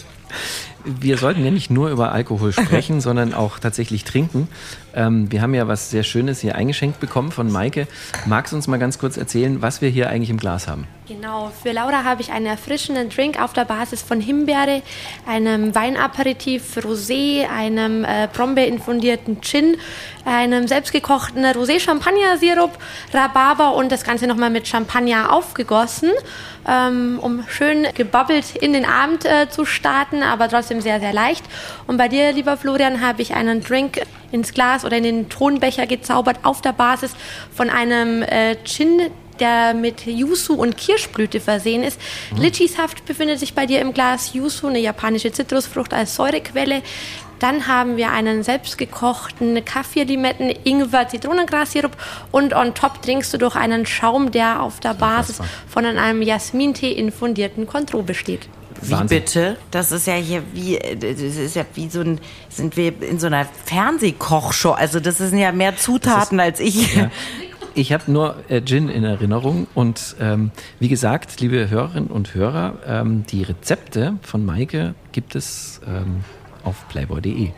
[0.86, 4.48] Wir sollten ja nicht nur über Alkohol sprechen, sondern auch tatsächlich trinken.
[4.94, 7.88] Ähm, wir haben ja was sehr Schönes hier eingeschenkt bekommen von Maike.
[8.26, 10.88] Magst du uns mal ganz kurz erzählen, was wir hier eigentlich im Glas haben?
[11.10, 14.84] Genau, für Laura habe ich einen erfrischenden Drink auf der Basis von Himbeere,
[15.26, 19.78] einem Weinaperitif Rosé, einem äh, Brombeer-infundierten Gin,
[20.24, 22.78] einem selbstgekochten Rosé-Champagner-Sirup,
[23.12, 26.12] Rhabarber und das Ganze nochmal mit Champagner aufgegossen,
[26.68, 31.44] ähm, um schön gebabbelt in den Abend äh, zu starten, aber trotzdem sehr, sehr leicht.
[31.88, 34.00] Und bei dir, lieber Florian, habe ich einen Drink
[34.32, 37.16] ins Glas oder in den Tonbecher gezaubert auf der Basis
[37.52, 42.00] von einem äh, Gin, der mit Yuzu und Kirschblüte versehen ist.
[42.32, 42.42] Mhm.
[42.42, 44.34] Litchi-Saft befindet sich bei dir im Glas.
[44.34, 46.82] Yuzu, eine japanische Zitrusfrucht als Säurequelle.
[47.40, 51.96] Dann haben wir einen selbstgekochten Kaffee-Limetten, Ingwer, Zitronengrassirup
[52.32, 56.92] und on top trinkst du durch einen Schaum, der auf der Basis von einem Jasmintee
[56.92, 58.50] infundierten Contro besteht.
[58.82, 59.20] Wie Wahnsinn.
[59.20, 59.58] bitte?
[59.72, 63.28] Das ist ja hier wie, das ist ja wie so ein, sind wir in so
[63.28, 64.72] einer Fernsehkochshow.
[64.72, 66.96] Also das sind ja mehr Zutaten ist, als ich.
[66.96, 67.12] Ja.
[67.76, 72.80] Ich habe nur äh, Gin in Erinnerung und ähm, wie gesagt, liebe Hörerinnen und Hörer,
[72.86, 76.24] ähm, die Rezepte von Maike gibt es ähm,
[76.64, 77.52] auf playboy.de.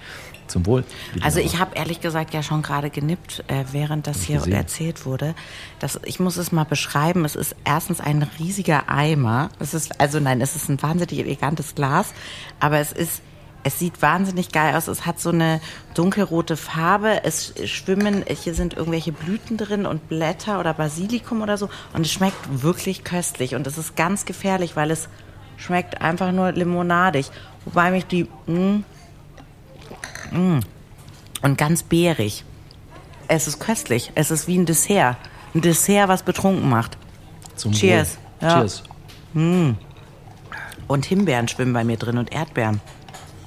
[0.48, 0.84] Zum Wohl.
[1.22, 4.52] Also ich habe ehrlich gesagt ja schon gerade genippt, äh, während das hier gesehen.
[4.52, 5.34] erzählt wurde.
[5.80, 7.24] Das, ich muss es mal beschreiben.
[7.24, 9.50] Es ist erstens ein riesiger Eimer.
[9.60, 12.14] Es ist also nein, es ist ein wahnsinnig elegantes Glas,
[12.60, 13.22] aber es ist
[13.64, 14.88] es sieht wahnsinnig geil aus.
[14.88, 15.62] Es hat so eine
[15.94, 17.24] dunkelrote Farbe.
[17.24, 21.70] Es schwimmen, hier sind irgendwelche Blüten drin und Blätter oder Basilikum oder so.
[21.94, 23.56] Und es schmeckt wirklich köstlich.
[23.56, 25.10] Und es ist ganz gefährlich, weil es
[25.58, 27.30] schmeckt einfach nur limonadig.
[27.66, 28.84] Wobei mich die, mh, mm,
[30.32, 30.60] mh, mm,
[31.44, 32.44] und ganz beerig.
[33.28, 34.12] Es ist köstlich.
[34.16, 35.18] Es ist wie ein Dessert.
[35.54, 36.98] Ein Dessert, was betrunken macht.
[37.56, 38.18] Zum Cheers.
[38.42, 38.60] Ja.
[38.60, 38.84] Cheers.
[39.34, 39.72] Mm.
[40.88, 42.82] Und Himbeeren schwimmen bei mir drin und Erdbeeren.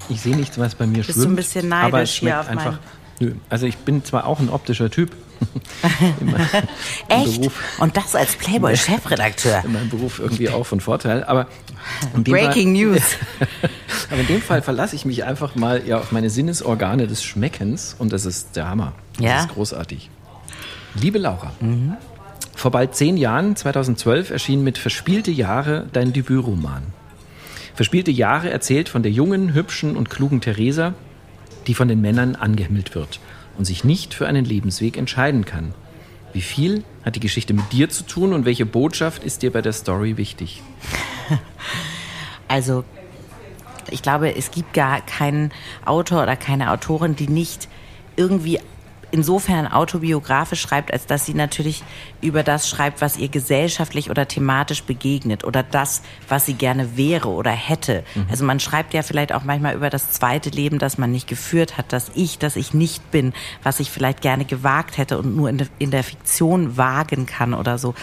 [0.09, 1.37] Ich sehe nichts, was bei mir Bist schwimmt.
[1.37, 2.79] Bist du ein bisschen neidisch hier auf einfach.
[3.21, 3.33] Nö.
[3.49, 5.13] Also ich bin zwar auch ein optischer Typ.
[7.09, 7.41] Echt?
[7.41, 9.63] Beruf, Und das als Playboy-Chefredakteur?
[9.65, 11.25] In meinem Beruf irgendwie auch von Vorteil.
[11.25, 11.47] Aber
[12.15, 13.03] Breaking Fall, News.
[14.11, 17.95] aber in dem Fall verlasse ich mich einfach mal ja, auf meine Sinnesorgane des Schmeckens
[17.99, 18.95] und das ist der Hammer.
[19.17, 19.41] Das ja?
[19.41, 20.09] ist großartig.
[20.95, 21.97] Liebe Laura, mhm.
[22.57, 26.85] vor bald zehn Jahren, 2012, erschien mit Verspielte Jahre dein Debütroman.
[27.75, 30.95] Verspielte Jahre erzählt von der jungen, hübschen und klugen Theresa,
[31.67, 33.19] die von den Männern angehimmelt wird
[33.59, 35.75] und sich nicht für einen Lebensweg entscheiden kann.
[36.33, 39.63] Wie viel hat die Geschichte mit dir zu tun und welche Botschaft ist dir bei
[39.63, 40.63] der Story wichtig?
[42.47, 42.85] Also,
[43.91, 45.51] ich glaube, es gibt gar keinen
[45.87, 47.69] Autor oder keine Autorin, die nicht
[48.17, 48.61] irgendwie
[49.15, 51.85] insofern autobiografisch schreibt, als dass sie natürlich
[52.21, 57.29] über das schreibt, was ihr gesellschaftlich oder thematisch begegnet oder das, was sie gerne wäre
[57.29, 58.03] oder hätte.
[58.17, 58.27] Mhm.
[58.29, 61.79] Also man schreibt ja vielleicht auch manchmal über das zweite Leben, das man nicht geführt
[61.79, 65.49] hat, das Ich, das ich nicht bin, was ich vielleicht gerne gewagt hätte und nur
[65.49, 67.95] in, de, in der Fiktion wagen kann oder so.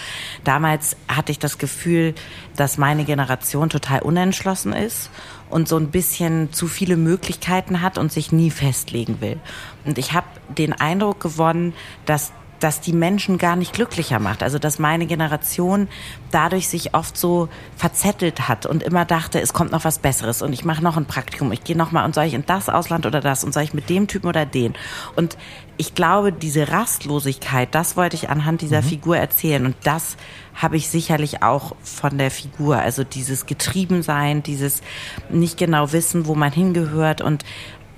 [0.45, 2.15] Damals hatte ich das Gefühl,
[2.55, 5.09] dass meine Generation total unentschlossen ist
[5.51, 9.39] und so ein bisschen zu viele Möglichkeiten hat und sich nie festlegen will.
[9.85, 11.73] Und ich habe den Eindruck gewonnen,
[12.05, 14.43] dass dass die Menschen gar nicht glücklicher macht.
[14.43, 15.87] Also dass meine Generation
[16.29, 20.53] dadurch sich oft so verzettelt hat und immer dachte, es kommt noch was Besseres und
[20.53, 23.05] ich mache noch ein Praktikum, ich gehe noch mal und soll ich in das Ausland
[23.05, 24.73] oder das und soll ich mit dem Typen oder den.
[25.15, 25.37] Und
[25.77, 28.87] ich glaube, diese Rastlosigkeit, das wollte ich anhand dieser mhm.
[28.87, 30.15] Figur erzählen und das
[30.53, 32.77] habe ich sicherlich auch von der Figur.
[32.77, 34.81] Also dieses Getriebensein, dieses
[35.29, 37.45] nicht genau wissen, wo man hingehört und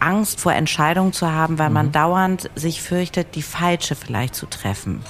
[0.03, 1.73] Angst vor Entscheidungen zu haben, weil mhm.
[1.73, 5.01] man dauernd sich fürchtet, die falsche vielleicht zu treffen.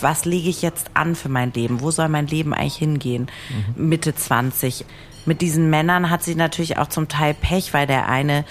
[0.00, 1.80] Was lege ich jetzt an für mein Leben?
[1.80, 3.28] Wo soll mein Leben eigentlich hingehen?
[3.76, 3.88] Mhm.
[3.88, 4.84] Mitte 20.
[5.26, 8.44] Mit diesen Männern hat sie natürlich auch zum Teil Pech, weil der eine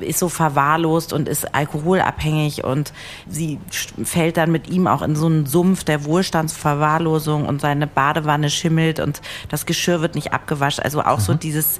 [0.00, 2.92] ist so verwahrlost und ist alkoholabhängig und
[3.26, 8.50] sie fällt dann mit ihm auch in so einen Sumpf der Wohlstandsverwahrlosung und seine Badewanne
[8.50, 10.84] schimmelt und das Geschirr wird nicht abgewaschen.
[10.84, 11.22] Also auch mhm.
[11.22, 11.78] so dieses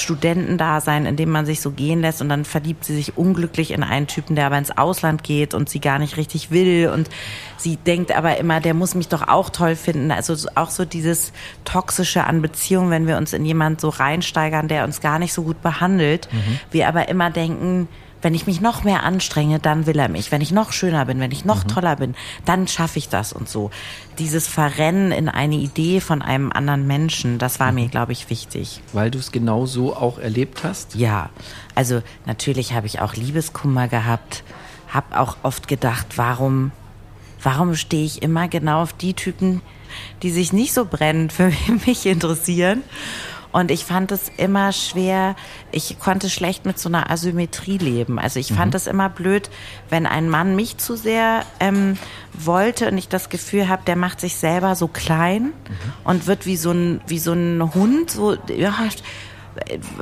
[0.00, 3.82] Studentendasein, in dem man sich so gehen lässt und dann verliebt sie sich unglücklich in
[3.82, 7.08] einen Typen, der aber ins Ausland geht und sie gar nicht richtig will und
[7.56, 10.10] sie denkt aber immer, der muss mich doch auch toll finden.
[10.10, 11.32] Also auch so dieses
[11.64, 15.42] Toxische an Beziehungen, wenn wir uns in jemand so reinsteigern, der uns gar nicht so
[15.42, 16.60] gut behandelt, mhm.
[16.70, 17.88] wir aber immer denken,
[18.24, 20.32] wenn ich mich noch mehr anstrenge, dann will er mich.
[20.32, 21.68] Wenn ich noch schöner bin, wenn ich noch mhm.
[21.68, 22.14] toller bin,
[22.46, 23.70] dann schaffe ich das und so.
[24.18, 27.74] Dieses Verrennen in eine Idee von einem anderen Menschen, das war mhm.
[27.74, 28.80] mir, glaube ich, wichtig.
[28.92, 30.94] Weil du es genau so auch erlebt hast?
[30.94, 31.28] Ja,
[31.74, 34.42] also natürlich habe ich auch Liebeskummer gehabt,
[34.88, 36.72] habe auch oft gedacht, warum,
[37.42, 39.60] warum stehe ich immer genau auf die Typen,
[40.22, 41.52] die sich nicht so brennend für
[41.86, 42.82] mich interessieren
[43.54, 45.36] und ich fand es immer schwer,
[45.70, 48.18] ich konnte schlecht mit so einer Asymmetrie leben.
[48.18, 48.56] Also ich mhm.
[48.56, 49.48] fand es immer blöd,
[49.90, 51.96] wenn ein Mann mich zu sehr ähm,
[52.32, 55.52] wollte und ich das Gefühl habe, der macht sich selber so klein mhm.
[56.02, 58.74] und wird wie so ein, wie so ein Hund, so, ja,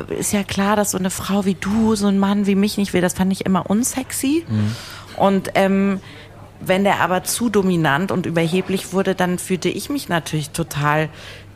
[0.08, 2.94] ist ja klar, dass so eine Frau wie du, so ein Mann wie mich nicht
[2.94, 3.02] will.
[3.02, 4.46] Das fand ich immer unsexy.
[4.48, 4.76] Mhm.
[5.16, 6.00] Und ähm,
[6.64, 11.08] wenn der aber zu dominant und überheblich wurde, dann fühlte ich mich natürlich total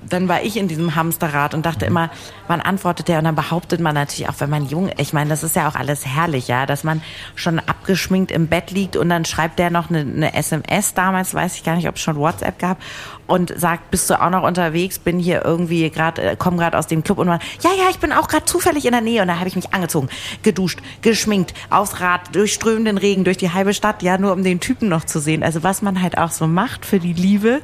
[0.09, 2.11] dann war ich in diesem Hamsterrad und dachte immer,
[2.47, 3.19] wann antwortet der?
[3.19, 5.75] Und dann behauptet man natürlich auch, wenn man jung, ich meine, das ist ja auch
[5.75, 7.03] alles herrlich, ja, dass man
[7.35, 11.57] schon abgeschminkt im Bett liegt und dann schreibt der noch eine, eine SMS, damals weiß
[11.57, 12.79] ich gar nicht, ob es schon WhatsApp gab,
[13.27, 16.87] und sagt, bist du auch noch unterwegs, bin hier irgendwie gerade, äh, komm gerade aus
[16.87, 19.29] dem Club und man, ja, ja, ich bin auch gerade zufällig in der Nähe und
[19.29, 20.09] da habe ich mich angezogen,
[20.43, 24.61] geduscht, geschminkt, aufs Rad, durch strömenden Regen, durch die halbe Stadt, ja, nur um den
[24.61, 25.43] Typen noch zu sehen.
[25.43, 27.63] Also was man halt auch so macht für die Liebe,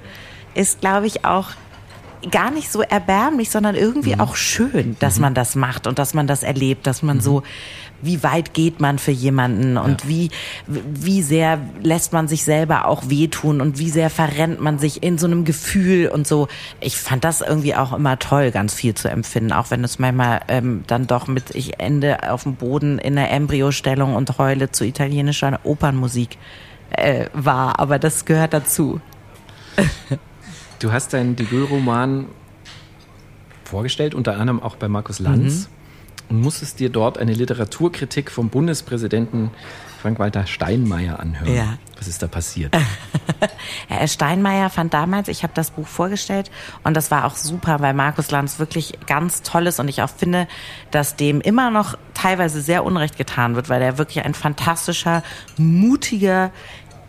[0.55, 1.51] ist, glaube ich, auch
[2.31, 4.21] gar nicht so erbärmlich, sondern irgendwie mhm.
[4.21, 5.23] auch schön, dass mhm.
[5.23, 7.21] man das macht und dass man das erlebt, dass man mhm.
[7.21, 7.43] so,
[8.01, 10.09] wie weit geht man für jemanden und ja.
[10.09, 10.31] wie,
[10.67, 15.19] wie sehr lässt man sich selber auch wehtun und wie sehr verrennt man sich in
[15.19, 16.49] so einem Gefühl und so.
[16.81, 20.41] Ich fand das irgendwie auch immer toll, ganz viel zu empfinden, auch wenn es manchmal
[20.49, 24.85] ähm, dann doch mit, ich ende auf dem Boden in der Embryostellung und heule zu
[24.85, 26.39] italienischer Opernmusik
[26.91, 29.01] äh, war, aber das gehört dazu.
[30.83, 32.27] Du hast deinen Debütroman
[33.63, 35.69] vorgestellt, unter anderem auch bei Markus Lanz.
[36.29, 36.37] Mhm.
[36.37, 39.53] Und musstest dir dort eine Literaturkritik vom Bundespräsidenten
[40.03, 41.55] Frank-Walter Steinmeier anhören.
[41.55, 41.79] Ja.
[41.97, 42.77] Was ist da passiert?
[43.89, 46.51] Herr Steinmeier fand damals, ich habe das Buch vorgestellt
[46.83, 50.11] und das war auch super, weil Markus Lanz wirklich ganz toll ist und ich auch
[50.11, 50.49] finde,
[50.91, 55.23] dass dem immer noch teilweise sehr unrecht getan wird, weil er wirklich ein fantastischer,
[55.57, 56.51] mutiger,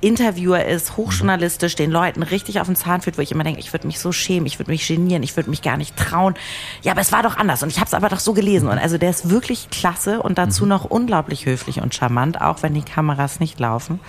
[0.04, 3.72] Interviewer ist, hochjournalistisch, den Leuten richtig auf den Zahn führt, wo ich immer denke, ich
[3.74, 6.36] würde mich so schämen, ich würde mich genieren, ich würde mich gar nicht trauen.
[6.82, 8.68] Ja, aber es war doch anders und ich habe es aber doch so gelesen.
[8.68, 10.70] Und also der ist wirklich klasse und dazu mhm.
[10.70, 14.00] noch unglaublich höflich und charmant, auch wenn die Kameras nicht laufen.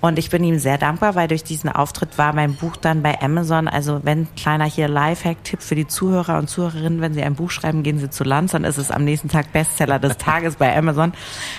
[0.00, 3.20] Und ich bin ihm sehr dankbar, weil durch diesen Auftritt war mein Buch dann bei
[3.20, 3.66] Amazon.
[3.66, 7.82] Also wenn kleiner hier Lifehack-Tipp für die Zuhörer und Zuhörerinnen, wenn sie ein Buch schreiben,
[7.82, 11.12] gehen sie zu Lanz, dann ist es am nächsten Tag Bestseller des Tages bei Amazon.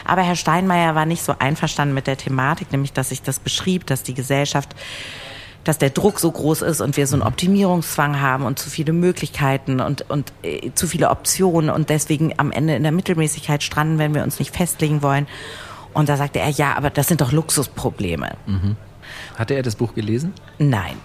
[0.06, 3.86] Aber Herr Steinmeier war nicht so einverstanden mit der Thematik, nämlich dass ich das beschrieb,
[3.88, 4.74] dass die Gesellschaft
[5.66, 8.94] dass der Druck so groß ist und wir so einen Optimierungszwang haben und zu viele
[8.94, 14.00] Möglichkeiten und, und äh, zu viele Optionen und deswegen am Ende in der Mittelmäßigkeit stranden,
[14.00, 15.28] wenn wir uns nicht festlegen wollen.
[15.94, 18.32] Und da sagte er, ja, aber das sind doch Luxusprobleme.
[18.46, 18.76] Mhm.
[19.38, 20.34] Hatte er das Buch gelesen?
[20.58, 20.98] Nein.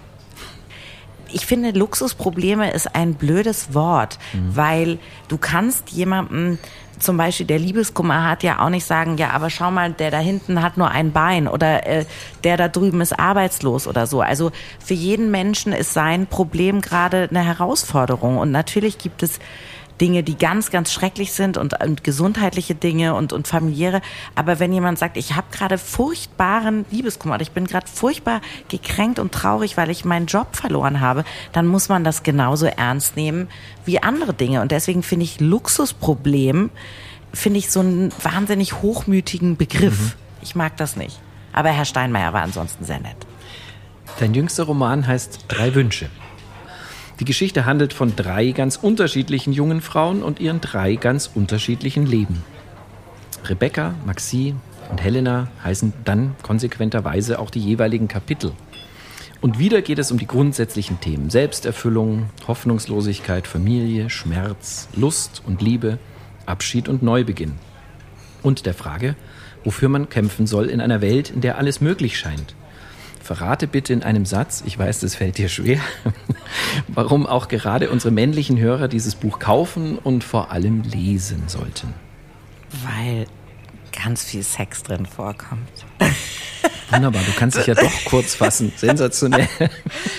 [1.31, 4.55] Ich finde, Luxusprobleme ist ein blödes Wort, mhm.
[4.55, 6.59] weil du kannst jemandem
[6.99, 10.19] zum Beispiel der Liebeskummer hat ja auch nicht sagen, ja, aber schau mal, der da
[10.19, 12.05] hinten hat nur ein Bein oder äh,
[12.43, 14.21] der da drüben ist arbeitslos oder so.
[14.21, 14.51] Also
[14.83, 19.39] für jeden Menschen ist sein Problem gerade eine Herausforderung und natürlich gibt es
[20.01, 24.01] Dinge, die ganz, ganz schrecklich sind und, und gesundheitliche Dinge und, und familiäre.
[24.35, 29.31] Aber wenn jemand sagt, ich habe gerade furchtbaren Liebeskummer, ich bin gerade furchtbar gekränkt und
[29.31, 33.47] traurig, weil ich meinen Job verloren habe, dann muss man das genauso ernst nehmen
[33.85, 34.61] wie andere Dinge.
[34.61, 36.71] Und deswegen finde ich Luxusproblem,
[37.33, 39.99] finde ich so einen wahnsinnig hochmütigen Begriff.
[39.99, 40.11] Mhm.
[40.41, 41.19] Ich mag das nicht.
[41.53, 43.15] Aber Herr Steinmeier war ansonsten sehr nett.
[44.19, 46.09] Dein jüngster Roman heißt Drei Wünsche.
[47.19, 52.43] Die Geschichte handelt von drei ganz unterschiedlichen jungen Frauen und ihren drei ganz unterschiedlichen Leben.
[53.45, 54.53] Rebecca, Maxi
[54.89, 58.51] und Helena heißen dann konsequenterweise auch die jeweiligen Kapitel.
[59.39, 65.99] Und wieder geht es um die grundsätzlichen Themen Selbsterfüllung, Hoffnungslosigkeit, Familie, Schmerz, Lust und Liebe,
[66.45, 67.53] Abschied und Neubeginn.
[68.43, 69.15] Und der Frage,
[69.63, 72.55] wofür man kämpfen soll in einer Welt, in der alles möglich scheint.
[73.25, 75.79] Verrate bitte in einem Satz, ich weiß, das fällt dir schwer,
[76.87, 81.95] warum auch gerade unsere männlichen Hörer dieses Buch kaufen und vor allem lesen sollten.
[82.83, 83.25] Weil
[83.91, 85.67] ganz viel Sex drin vorkommt.
[86.91, 88.71] Wunderbar, du kannst dich ja doch kurz fassen.
[88.75, 89.47] Sensationell.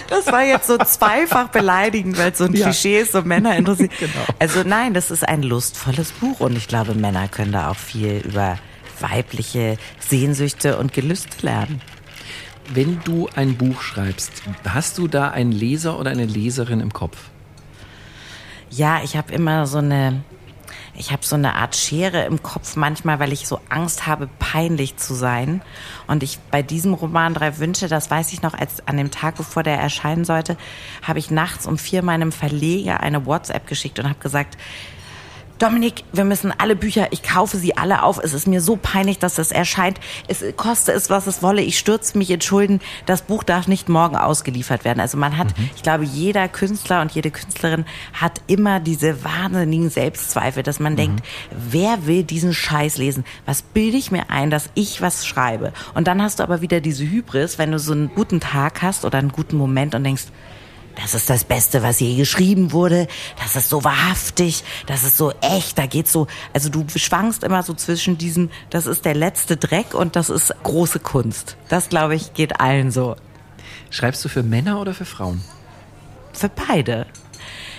[0.09, 2.67] Das war jetzt so zweifach beleidigend, weil es so ein ja.
[2.67, 3.91] Klischee ist, so Männer interessiert.
[3.99, 4.13] Genau.
[4.39, 8.23] Also nein, das ist ein lustvolles Buch und ich glaube, Männer können da auch viel
[8.25, 8.59] über
[9.01, 11.81] weibliche Sehnsüchte und Gelüste lernen.
[12.69, 17.17] Wenn du ein Buch schreibst, hast du da einen Leser oder eine Leserin im Kopf?
[18.71, 20.25] Ja, ich habe immer so eine,
[20.97, 24.97] ich habe so eine Art Schere im Kopf manchmal, weil ich so Angst habe, peinlich
[24.97, 25.63] zu sein.
[26.09, 29.37] Und ich bei diesem Roman Drei Wünsche, das weiß ich noch, als an dem Tag,
[29.37, 30.57] bevor der erscheinen sollte,
[31.03, 34.59] habe ich nachts um vier meinem Verleger eine WhatsApp geschickt und habe gesagt,
[35.59, 38.19] Dominik, wir müssen alle Bücher, ich kaufe sie alle auf.
[38.23, 39.99] Es ist mir so peinlich, dass es erscheint.
[40.29, 41.63] Es koste es, was es wolle.
[41.63, 42.81] Ich stürze mich in Schulden.
[43.07, 45.01] Das Buch darf nicht morgen ausgeliefert werden.
[45.01, 45.71] Also man hat, mhm.
[45.75, 50.97] ich glaube, jeder Künstler und jede Künstlerin hat immer diese wahnsinnigen Selbstzweifel, dass man mhm.
[50.97, 53.25] denkt, wer will diesen Scheiß lesen?
[53.47, 55.73] Was bilde ich mir ein, dass ich was schreibe?
[55.95, 59.07] Und dann hast du aber wieder diese Hybris, wenn du so einen guten Tag hast
[59.07, 60.27] oder einen guten Moment und denkst,
[60.97, 63.07] das ist das Beste, was je geschrieben wurde.
[63.39, 67.63] Das ist so wahrhaftig, das ist so echt, da geht's so, also du schwankst immer
[67.63, 71.57] so zwischen diesem, das ist der letzte Dreck und das ist große Kunst.
[71.69, 73.17] Das, glaube ich, geht allen so.
[73.91, 75.43] Schreibst du für Männer oder für Frauen?
[76.33, 77.07] Für beide.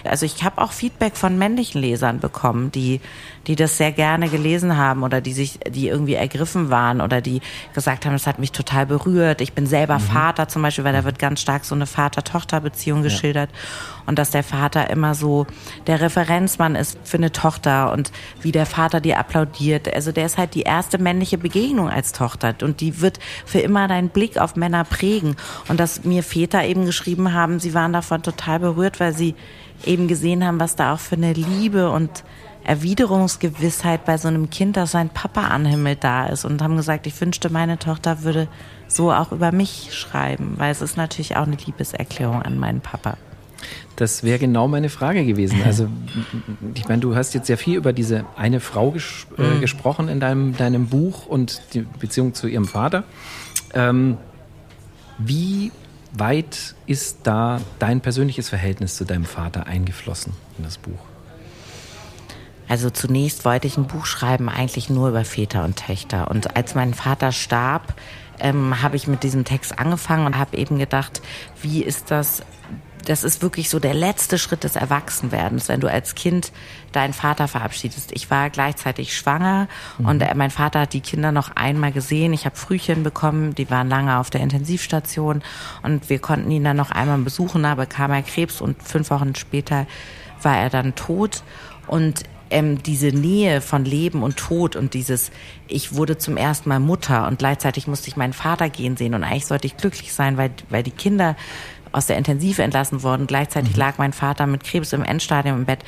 [0.04, 3.02] Also ich habe auch Feedback von männlichen Lesern bekommen, die
[3.48, 7.42] die das sehr gerne gelesen haben oder die sich, die irgendwie ergriffen waren oder die
[7.74, 9.40] gesagt haben, das hat mich total berührt.
[9.40, 10.04] Ich bin selber mhm.
[10.04, 13.50] Vater zum Beispiel, weil da wird ganz stark so eine Vater-Tochter-Beziehung geschildert.
[13.52, 13.58] Ja.
[14.06, 15.48] Und dass der Vater immer so
[15.88, 19.94] der Referenzmann ist für eine Tochter und wie der Vater dir applaudiert.
[19.94, 23.88] Also der ist halt die erste männliche Begegnung als Tochter und die wird für immer
[23.88, 25.36] deinen Blick auf Männer prägen.
[25.70, 29.36] Und dass mir Väter eben geschrieben haben, sie waren davon total berührt, weil sie
[29.86, 32.24] eben gesehen haben, was da auch für eine Liebe und
[32.64, 37.20] Erwiderungsgewissheit bei so einem Kind, dass sein Papa anhimmelt da ist und haben gesagt, ich
[37.20, 38.50] wünschte, meine Tochter würde
[38.88, 43.18] so auch über mich schreiben, weil es ist natürlich auch eine Liebeserklärung an meinen Papa.
[43.96, 45.62] Das wäre genau meine Frage gewesen.
[45.66, 45.88] Also,
[46.76, 49.62] ich meine, du hast jetzt sehr viel über diese eine Frau ges äh, mhm.
[49.62, 53.06] gesprochen in deinem, deinem Buch und die Beziehung zu ihrem Vater.
[53.74, 54.18] Ähm,
[55.18, 55.72] wie
[56.14, 61.00] weit ist da dein persönliches Verhältnis zu deinem Vater eingeflossen in das Buch?
[62.68, 66.30] Also zunächst wollte ich ein Buch schreiben, eigentlich nur über Väter und Töchter.
[66.30, 67.94] Und als mein Vater starb,
[68.40, 71.22] ähm, habe ich mit diesem Text angefangen und habe eben gedacht,
[71.62, 72.44] wie ist das?
[73.06, 76.52] Das ist wirklich so der letzte Schritt des Erwachsenwerdens, wenn du als Kind
[76.92, 78.12] deinen Vater verabschiedest.
[78.14, 80.06] Ich war gleichzeitig schwanger mhm.
[80.06, 82.34] und mein Vater hat die Kinder noch einmal gesehen.
[82.34, 85.42] Ich habe Frühchen bekommen, die waren lange auf der Intensivstation
[85.84, 89.36] und wir konnten ihn dann noch einmal besuchen, aber bekam er Krebs und fünf Wochen
[89.36, 89.88] später
[90.42, 91.44] war er dann tot.
[91.88, 95.32] Und ähm, diese Nähe von Leben und Tod und dieses,
[95.68, 99.24] ich wurde zum ersten Mal Mutter und gleichzeitig musste ich meinen Vater gehen sehen und
[99.24, 101.36] eigentlich sollte ich glücklich sein, weil, weil die Kinder
[101.92, 103.28] aus der Intensive entlassen wurden.
[103.28, 103.80] Gleichzeitig mhm.
[103.80, 105.80] lag mein Vater mit Krebs im Endstadium im Bett.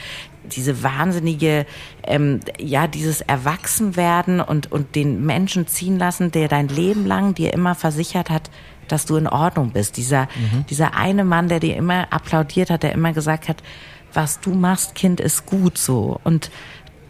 [0.44, 1.66] Diese wahnsinnige,
[2.04, 7.54] ähm, ja, dieses Erwachsenwerden und, und den Menschen ziehen lassen, der dein Leben lang dir
[7.54, 8.50] immer versichert hat,
[8.88, 9.98] dass du in Ordnung bist.
[9.98, 10.66] Dieser, mhm.
[10.70, 13.58] dieser eine Mann, der dir immer applaudiert hat, der immer gesagt hat,
[14.14, 16.20] was du machst, Kind, ist gut so.
[16.24, 16.50] Und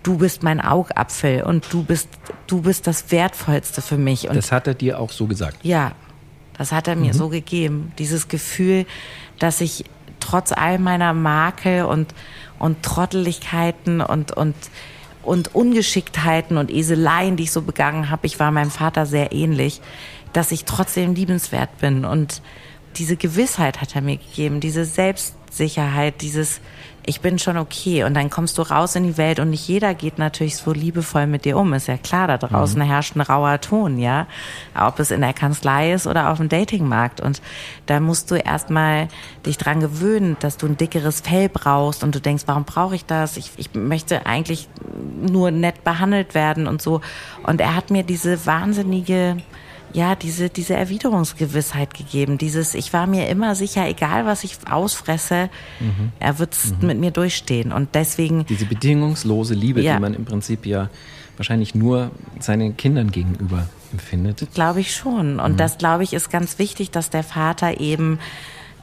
[0.03, 2.09] du bist mein Augapfel und du bist,
[2.47, 4.27] du bist das Wertvollste für mich.
[4.27, 5.57] Und das hat er dir auch so gesagt?
[5.63, 5.93] Ja,
[6.59, 7.93] Das hat er mir so gegeben.
[7.99, 8.85] Dieses Gefühl,
[9.39, 9.85] dass ich
[10.19, 12.13] trotz all meiner Makel und,
[12.59, 14.55] und Trotteligkeiten und, und,
[15.23, 19.79] und Ungeschicktheiten und Eseleien, die ich so begangen habe, ich war meinem Vater sehr ähnlich,
[20.33, 22.03] dass ich trotzdem liebenswert bin.
[22.03, 22.41] Und
[22.97, 26.59] diese Gewissheit hat er mir gegeben, diese Selbstsicherheit, dieses,
[27.09, 28.03] ich bin schon okay.
[28.03, 31.25] Und dann kommst du raus in die Welt und nicht jeder geht natürlich so liebevoll
[31.25, 31.73] mit dir um.
[31.73, 34.27] Ist ja klar, da draußen herrscht ein rauer Ton, ja.
[34.79, 37.19] Ob es in der Kanzlei ist oder auf dem Datingmarkt.
[37.19, 37.41] Und
[37.87, 39.07] da musst du erstmal
[39.43, 43.05] dich dran gewöhnen, dass du ein dickeres Fell brauchst und du denkst, warum brauche ich
[43.05, 43.37] das?
[43.37, 44.69] Ich, ich möchte eigentlich
[45.19, 47.01] nur nett behandelt werden und so.
[47.41, 49.37] Und er hat mir diese wahnsinnige,
[49.93, 52.37] ja, diese, diese Erwiderungsgewissheit gegeben.
[52.37, 55.49] Dieses, ich war mir immer sicher, egal was ich ausfresse,
[56.19, 57.71] er wird mit mir durchstehen.
[57.71, 59.95] Und deswegen, Diese bedingungslose Liebe, Ja.
[59.95, 60.89] die man im Prinzip ja
[61.37, 64.45] wahrscheinlich nur seinen Kindern gegenüber empfindet.
[64.53, 65.39] glaube ich schon.
[65.39, 68.19] Und das, glaube ich, ist ganz wichtig, dass der Vater eben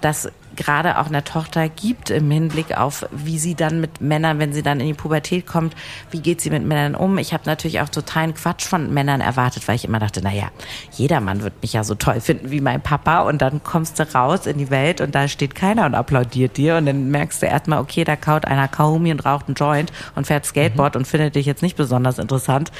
[0.00, 4.52] das gerade auch einer Tochter gibt im Hinblick auf, wie sie dann mit Männern, wenn
[4.52, 5.74] sie dann in die Pubertät kommt,
[6.10, 7.18] wie geht sie mit Männern um.
[7.18, 10.50] Ich habe natürlich auch totalen Quatsch von Männern erwartet, weil ich immer dachte, naja,
[10.92, 14.14] jeder Mann wird mich ja so toll finden wie mein Papa und dann kommst du
[14.14, 17.46] raus in die Welt und da steht keiner und applaudiert dir und dann merkst du
[17.46, 21.34] erstmal, okay, da kaut einer Kaumi und raucht einen Joint und fährt Skateboard und findet
[21.34, 22.72] dich jetzt nicht besonders interessant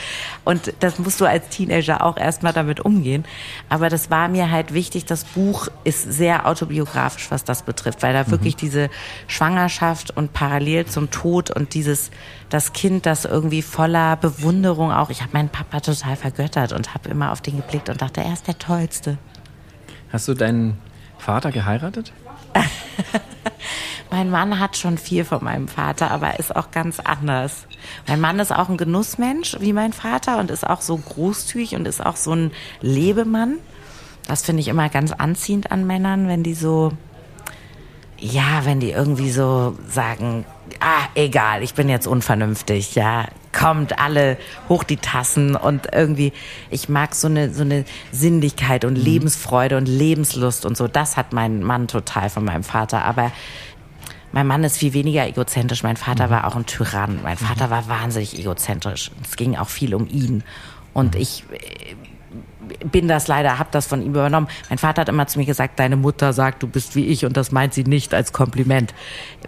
[0.45, 3.25] und das musst du als Teenager auch erstmal damit umgehen.
[3.69, 5.05] Aber das war mir halt wichtig.
[5.05, 8.89] Das Buch ist sehr autobiografisch, was das betrifft, weil da wirklich diese
[9.27, 12.11] Schwangerschaft und parallel zum Tod und dieses
[12.49, 15.11] das Kind, das irgendwie voller Bewunderung auch.
[15.11, 18.33] Ich habe meinen Papa total vergöttert und habe immer auf den geblickt und dachte, er
[18.33, 19.19] ist der tollste.
[20.13, 20.79] Hast du deinen
[21.19, 22.13] Vater geheiratet?
[24.11, 27.67] Mein Mann hat schon viel von meinem Vater, aber er ist auch ganz anders.
[28.07, 31.89] Mein Mann ist auch ein Genussmensch wie mein Vater und ist auch so großzügig und
[31.89, 33.57] ist auch so ein Lebemann.
[34.27, 36.93] Das finde ich immer ganz anziehend an Männern, wenn die so,
[38.19, 40.45] ja, wenn die irgendwie so sagen,
[40.81, 44.37] ah, egal, ich bin jetzt unvernünftig, ja, kommt alle
[44.69, 46.33] hoch die Tassen und irgendwie,
[46.71, 50.89] ich mag so eine, so eine Sinnlichkeit und Lebensfreude und Lebenslust und so.
[50.89, 53.33] Das hat mein Mann total von meinem Vater, aber
[54.33, 55.83] mein Mann ist viel weniger egozentrisch.
[55.83, 57.21] Mein Vater war auch ein Tyrann.
[57.23, 59.11] Mein Vater war wahnsinnig egozentrisch.
[59.25, 60.43] Es ging auch viel um ihn.
[60.93, 61.95] Und ich äh,
[62.91, 64.49] bin das leider, habe das von ihm übernommen.
[64.69, 67.37] Mein Vater hat immer zu mir gesagt, deine Mutter sagt, du bist wie ich und
[67.37, 68.95] das meint sie nicht als Kompliment.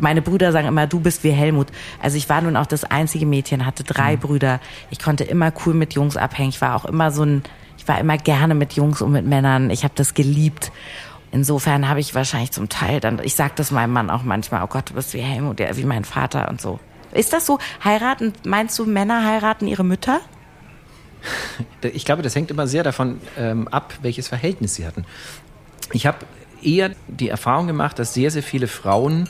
[0.00, 1.68] Meine Brüder sagen immer, du bist wie Helmut.
[2.02, 4.61] Also ich war nun auch das einzige Mädchen, hatte drei Brüder.
[4.90, 6.50] Ich konnte immer cool mit Jungs abhängen.
[6.50, 7.42] Ich war auch immer so ein,
[7.76, 9.70] ich war immer gerne mit Jungs und mit Männern.
[9.70, 10.72] Ich habe das geliebt.
[11.31, 14.66] Insofern habe ich wahrscheinlich zum Teil dann, ich sage das meinem Mann auch manchmal, oh
[14.66, 16.81] Gott, du bist wie Helmut, wie mein Vater und so.
[17.12, 17.59] Ist das so?
[17.85, 20.20] Heiraten, meinst du, Männer heiraten ihre Mütter?
[21.83, 25.04] Ich glaube, das hängt immer sehr davon ähm, ab, welches Verhältnis sie hatten.
[25.92, 26.18] Ich habe
[26.62, 29.28] eher die Erfahrung gemacht, dass sehr, sehr viele Frauen,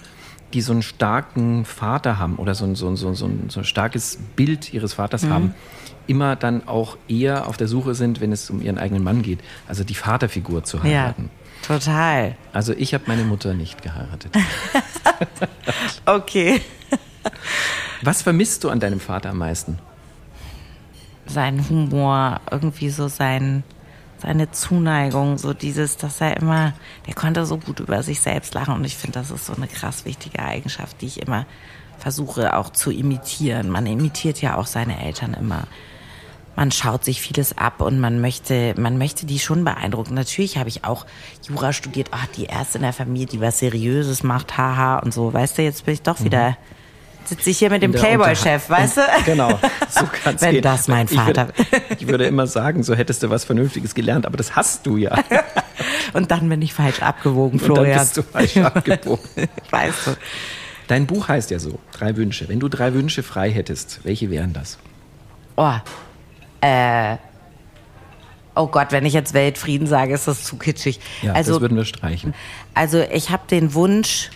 [0.55, 3.16] die so einen starken Vater haben oder so ein, so ein, so ein,
[3.51, 5.31] so ein, starkes Bild ihres Vaters Mhm.
[5.31, 5.55] haben,
[6.07, 9.40] immer dann auch eher auf der Suche sind, wenn es um ihren eigenen Mann geht.
[9.68, 11.29] Also die Vaterfigur zu heiraten.
[11.66, 12.35] total.
[12.55, 14.33] Also ich habe meine Mutter nicht geheiratet.
[16.07, 16.61] Okay.
[18.03, 19.79] Was vermisst du an deinem Vater am meisten?
[21.29, 23.62] Sein Humor, irgendwie so sein,
[24.19, 26.73] seine Zuneigung, so dieses, dass er immer,
[27.07, 29.69] der konnte so gut über sich selbst lachen und ich finde, das ist so eine
[29.69, 31.47] krass wichtige Eigenschaft, die ich immer
[31.99, 33.71] versuche auch zu imitieren.
[33.71, 35.64] Man imitiert ja auch seine Eltern immer.
[36.57, 40.14] Man schaut sich vieles ab und man möchte, man möchte die schon beeindrucken.
[40.14, 41.07] Natürlich habe ich auch
[41.49, 45.33] Jura studiert, ach, die erste in der Familie, die was Seriöses macht, haha und so.
[45.33, 46.57] Weißt du, jetzt bin ich doch wieder,
[47.29, 49.01] sitze ich hier mit dem Playboy-Chef, weißt du?
[49.25, 50.62] Genau, so kann's Wenn gehen.
[50.62, 51.53] das mein Ich würde- Vater-
[51.99, 55.17] Ich würde immer sagen, so hättest du was Vernünftiges gelernt, aber das hast du ja.
[56.14, 57.99] Und dann bin ich falsch abgewogen, Und dann Florian.
[57.99, 59.49] bist du falsch abgebogen.
[59.71, 60.11] weißt du.
[60.88, 62.49] Dein Buch heißt ja so, drei Wünsche.
[62.49, 64.79] Wenn du drei Wünsche frei hättest, welche wären das?
[65.57, 65.75] Oh,
[66.62, 67.17] äh,
[68.55, 70.99] oh Gott, wenn ich jetzt Weltfrieden sage, ist das zu kitschig.
[71.23, 72.35] Ja, also, das würden wir streichen.
[72.75, 74.31] also ich habe den Wunsch,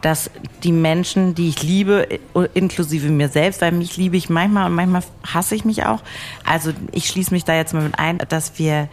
[0.00, 0.30] dass
[0.62, 2.06] die Menschen, die ich liebe,
[2.54, 6.00] inklusive mir selbst, weil mich liebe ich manchmal und manchmal hasse ich mich auch.
[6.44, 8.88] Also ich schließe mich da jetzt mal mit ein, dass wir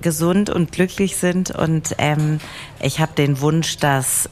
[0.00, 2.40] gesund und glücklich sind und ähm,
[2.80, 4.28] ich habe den Wunsch, dass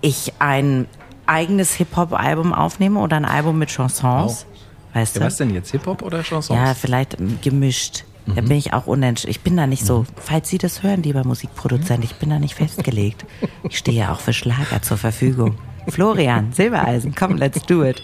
[0.00, 0.86] ich ein
[1.26, 4.46] eigenes Hip-Hop-Album aufnehme oder ein Album mit Chansons.
[4.92, 5.26] Weißt Ja, du?
[5.26, 6.58] was denn jetzt, Hip-Hop oder Chansons?
[6.58, 8.04] Ja, vielleicht ähm, gemischt.
[8.26, 9.30] Da bin ich auch unentschieden.
[9.30, 12.54] Ich bin da nicht so, falls Sie das hören, lieber Musikproduzent, ich bin da nicht
[12.54, 13.24] festgelegt.
[13.68, 15.58] Ich stehe ja auch für Schlager zur Verfügung.
[15.88, 18.02] Florian, Silbereisen, komm, let's do it.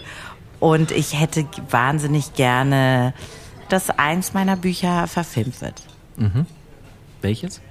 [0.59, 3.13] Und ich hätte wahnsinnig gerne,
[3.69, 5.81] dass eins meiner Bücher verfilmt wird.
[7.21, 7.61] Welches?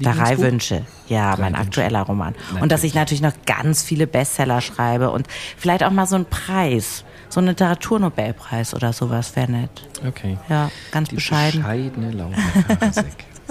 [0.00, 2.32] Drei Wünsche, ja, mein aktueller Roman.
[2.34, 2.62] Natürlich.
[2.62, 6.26] Und dass ich natürlich noch ganz viele Bestseller schreibe und vielleicht auch mal so einen
[6.26, 9.70] Preis, so einen Literaturnobelpreis oder sowas wäre nett.
[10.06, 10.36] Okay.
[10.50, 11.62] Ja, ganz Die bescheiden.
[11.62, 12.34] bescheidene Laura
[12.68, 13.06] Karasek.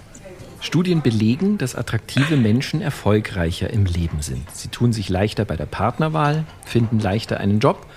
[0.62, 4.52] Studien belegen, dass attraktive Menschen erfolgreicher im Leben sind.
[4.52, 7.88] Sie tun sich leichter bei der Partnerwahl, finden leichter einen Job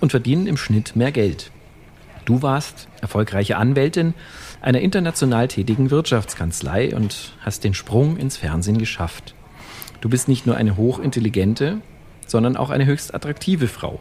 [0.00, 1.50] und verdienen im Schnitt mehr Geld.
[2.26, 4.12] Du warst erfolgreiche Anwältin
[4.60, 9.34] einer international tätigen Wirtschaftskanzlei und hast den Sprung ins Fernsehen geschafft.
[10.02, 11.78] Du bist nicht nur eine hochintelligente,
[12.26, 14.00] sondern auch eine höchst attraktive Frau.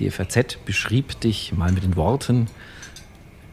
[0.00, 2.48] Die FAZ beschrieb dich mal mit den Worten,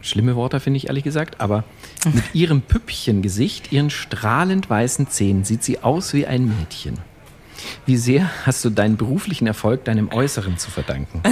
[0.01, 1.65] schlimme Worte finde ich ehrlich gesagt, aber
[2.05, 6.99] mit ihrem Püppchengesicht, ihren strahlend weißen Zähnen sieht sie aus wie ein Mädchen.
[7.85, 11.21] Wie sehr hast du deinen beruflichen Erfolg deinem Äußeren zu verdanken?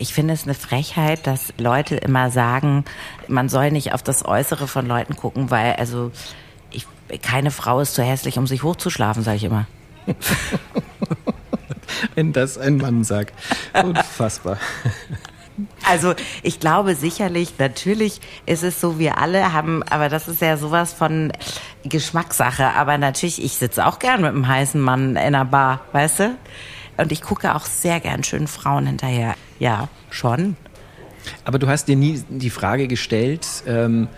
[0.00, 2.84] Ich finde es eine Frechheit, dass Leute immer sagen,
[3.26, 6.12] man soll nicht auf das Äußere von Leuten gucken, weil also
[6.70, 6.86] ich,
[7.20, 9.66] keine Frau ist zu hässlich, um sich hochzuschlafen, sage ich immer.
[12.14, 13.34] Wenn das ein Mann sagt.
[13.82, 14.58] Unfassbar.
[15.84, 20.56] Also ich glaube sicherlich, natürlich ist es so, wir alle haben, aber das ist ja
[20.56, 21.32] sowas von
[21.84, 22.74] Geschmackssache.
[22.74, 26.36] Aber natürlich, ich sitze auch gern mit einem heißen Mann in einer Bar, weißt du?
[26.96, 29.34] Und ich gucke auch sehr gern schönen Frauen hinterher.
[29.58, 30.56] Ja, schon.
[31.44, 34.08] Aber du hast dir nie die Frage gestellt, ähm,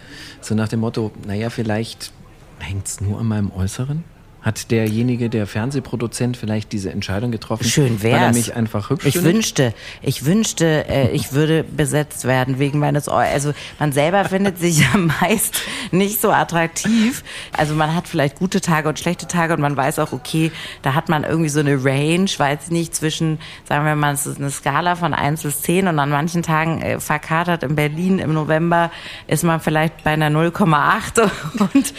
[0.40, 2.12] so nach dem Motto, naja, vielleicht
[2.58, 4.04] hängt es nur an meinem Äußeren?
[4.42, 7.64] Hat derjenige, der Fernsehproduzent, vielleicht diese Entscheidung getroffen?
[7.64, 8.14] Schön wär's.
[8.14, 9.34] Weil er mich einfach hübsch Ich findet?
[9.34, 13.18] wünschte, ich wünschte, äh, ich würde besetzt werden wegen meines Ohr.
[13.18, 15.60] Also man selber findet sich ja meist
[15.90, 17.22] nicht so attraktiv.
[17.56, 20.50] Also man hat vielleicht gute Tage und schlechte Tage und man weiß auch, okay,
[20.82, 23.38] da hat man irgendwie so eine Range, weiß ich nicht, zwischen,
[23.68, 26.80] sagen wir mal, es ist eine Skala von 1 bis 10 und an manchen Tagen
[26.80, 28.90] äh, verkatert in Berlin im November
[29.26, 31.94] ist man vielleicht bei einer 0,8 und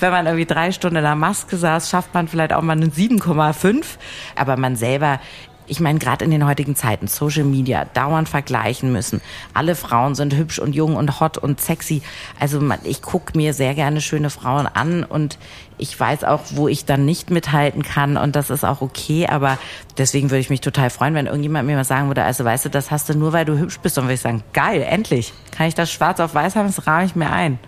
[0.00, 2.90] wenn man irgendwie drei Stunden in der Maske saß, schafft man vielleicht auch mal einen
[2.90, 3.84] 7,5.
[4.34, 5.20] Aber man selber,
[5.66, 9.20] ich meine, gerade in den heutigen Zeiten, Social Media, dauernd vergleichen müssen.
[9.54, 12.02] Alle Frauen sind hübsch und jung und hot und sexy.
[12.38, 15.38] Also man, ich gucke mir sehr gerne schöne Frauen an und
[15.78, 19.58] ich weiß auch, wo ich dann nicht mithalten kann und das ist auch okay, aber
[19.98, 22.70] deswegen würde ich mich total freuen, wenn irgendjemand mir mal sagen würde, also weißt du,
[22.70, 25.68] das hast du nur, weil du hübsch bist und würde ich sagen, geil, endlich, kann
[25.68, 27.58] ich das schwarz auf weiß haben, das rahme ich mir ein.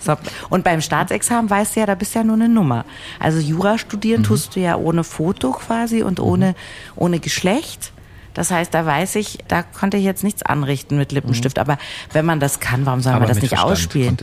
[0.00, 0.16] So.
[0.50, 2.84] Und beim Staatsexamen weißt du ja, da bist du ja nur eine Nummer.
[3.20, 6.54] Also Jura studieren tust du ja ohne Foto quasi und ohne,
[6.96, 7.92] ohne Geschlecht.
[8.34, 11.58] Das heißt, da weiß ich, da konnte ich jetzt nichts anrichten mit Lippenstift.
[11.58, 11.78] Aber
[12.12, 14.16] wenn man das kann, warum soll man das nicht Verstand ausspielen?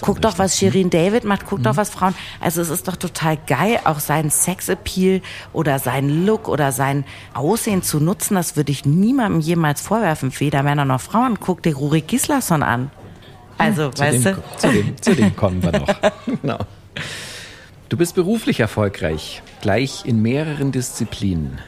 [0.00, 0.58] Guck doch, was.
[0.58, 2.14] Shirin David macht, guck doch, was Frauen.
[2.40, 5.20] Also es ist doch total geil, auch seinen Sexappeal
[5.52, 7.04] oder seinen Look oder sein
[7.34, 8.34] Aussehen zu nutzen.
[8.34, 11.38] Das würde ich niemandem jemals vorwerfen, weder Männer noch Frauen.
[11.40, 12.90] Guck dir Rurik Gislason an.
[13.58, 14.42] Also, Zu weißt dem, du?
[14.56, 15.86] zu, dem, zu dem kommen wir noch.
[16.42, 16.58] genau.
[17.90, 21.58] Du bist beruflich erfolgreich, gleich in mehreren Disziplinen.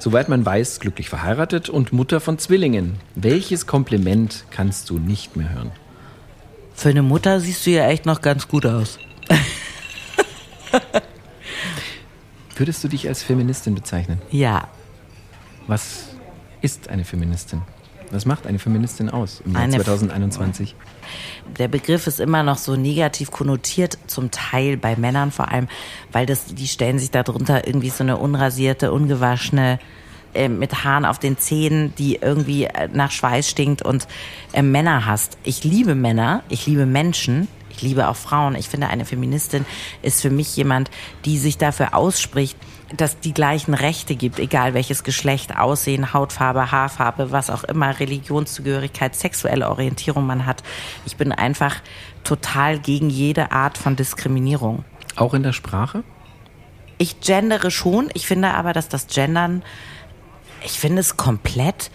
[0.00, 2.96] Soweit man weiß, glücklich verheiratet und Mutter von Zwillingen.
[3.14, 5.72] Welches Kompliment kannst du nicht mehr hören?
[6.74, 8.98] Für eine Mutter siehst du ja echt noch ganz gut aus.
[12.56, 14.22] Würdest du dich als Feministin bezeichnen?
[14.30, 14.68] Ja,
[15.66, 16.08] Was
[16.62, 17.60] ist eine Feministin?
[18.10, 20.74] Was macht eine Feministin aus im Jahr Eine- 2021?
[21.58, 25.68] der Begriff ist immer noch so negativ konnotiert, zum Teil bei Männern vor allem,
[26.12, 29.78] weil das, die stellen sich darunter irgendwie so eine unrasierte, ungewaschene,
[30.34, 34.06] äh, mit Haaren auf den Zähnen, die irgendwie äh, nach Schweiß stinkt und
[34.52, 35.38] äh, Männer hasst.
[35.42, 38.54] Ich liebe Männer, ich liebe Menschen, ich liebe auch Frauen.
[38.54, 39.64] Ich finde, eine Feministin
[40.02, 40.90] ist für mich jemand,
[41.24, 42.56] die sich dafür ausspricht,
[42.96, 49.14] dass die gleichen Rechte gibt, egal welches Geschlecht, Aussehen, Hautfarbe, Haarfarbe, was auch immer, Religionszugehörigkeit,
[49.14, 50.62] sexuelle Orientierung man hat.
[51.06, 51.76] Ich bin einfach
[52.24, 54.84] total gegen jede Art von Diskriminierung.
[55.16, 56.02] Auch in der Sprache?
[56.98, 59.62] Ich gendere schon, ich finde aber, dass das Gendern,
[60.62, 61.90] ich finde es komplett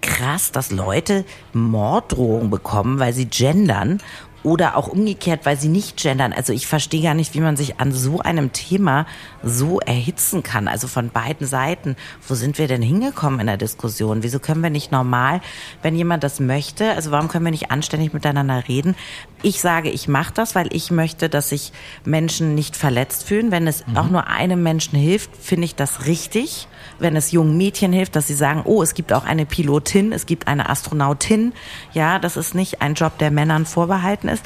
[0.00, 4.00] krass, dass Leute Morddrohungen bekommen, weil sie gendern
[4.42, 6.32] oder auch umgekehrt, weil sie nicht gendern.
[6.32, 9.06] Also ich verstehe gar nicht, wie man sich an so einem Thema
[9.42, 10.68] so erhitzen kann.
[10.68, 11.96] Also von beiden Seiten.
[12.26, 14.22] Wo sind wir denn hingekommen in der Diskussion?
[14.22, 15.40] Wieso können wir nicht normal,
[15.82, 18.94] wenn jemand das möchte, also warum können wir nicht anständig miteinander reden?
[19.42, 21.72] Ich sage, ich mache das, weil ich möchte, dass sich
[22.04, 23.50] Menschen nicht verletzt fühlen.
[23.50, 26.68] Wenn es auch nur einem Menschen hilft, finde ich das richtig.
[26.98, 30.26] Wenn es jungen Mädchen hilft, dass sie sagen, oh, es gibt auch eine Pilotin, es
[30.26, 31.54] gibt eine Astronautin.
[31.94, 34.44] Ja, das ist nicht ein Job, der Männern vorbehalten ist.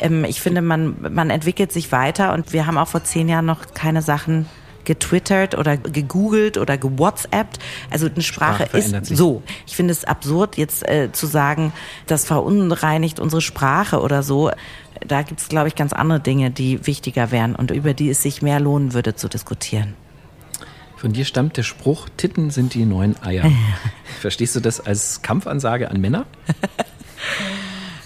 [0.00, 3.46] Ähm, ich finde, man, man entwickelt sich weiter und wir haben auch vor zehn Jahren
[3.46, 4.46] noch keine Sachen
[4.84, 7.58] getwittert oder gegoogelt oder gewhatsappt.
[7.90, 9.16] Also eine Sprache, Sprache ist sich.
[9.16, 9.42] so.
[9.66, 11.72] Ich finde es absurd, jetzt äh, zu sagen,
[12.06, 14.50] das verunreinigt unsere Sprache oder so.
[15.06, 18.22] Da gibt es, glaube ich, ganz andere Dinge, die wichtiger wären und über die es
[18.22, 19.94] sich mehr lohnen würde zu diskutieren.
[20.96, 23.50] Von dir stammt der Spruch, Titten sind die neuen Eier.
[24.20, 26.26] Verstehst du das als Kampfansage an Männer?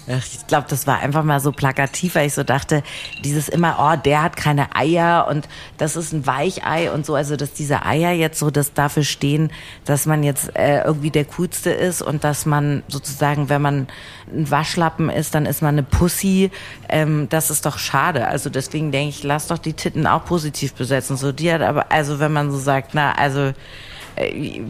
[0.07, 2.81] Ich glaube, das war einfach mal so plakativ, weil ich so dachte,
[3.25, 7.35] dieses immer, oh, der hat keine Eier und das ist ein Weichei und so, also
[7.35, 9.51] dass diese Eier jetzt so das dafür stehen,
[9.83, 13.87] dass man jetzt äh, irgendwie der coolste ist und dass man sozusagen, wenn man
[14.33, 16.51] ein Waschlappen ist, dann ist man eine Pussy.
[16.87, 18.27] Ähm, das ist doch schade.
[18.27, 21.17] Also deswegen denke ich, lass doch die Titten auch positiv besetzen.
[21.17, 23.51] So die hat aber, also wenn man so sagt, na, also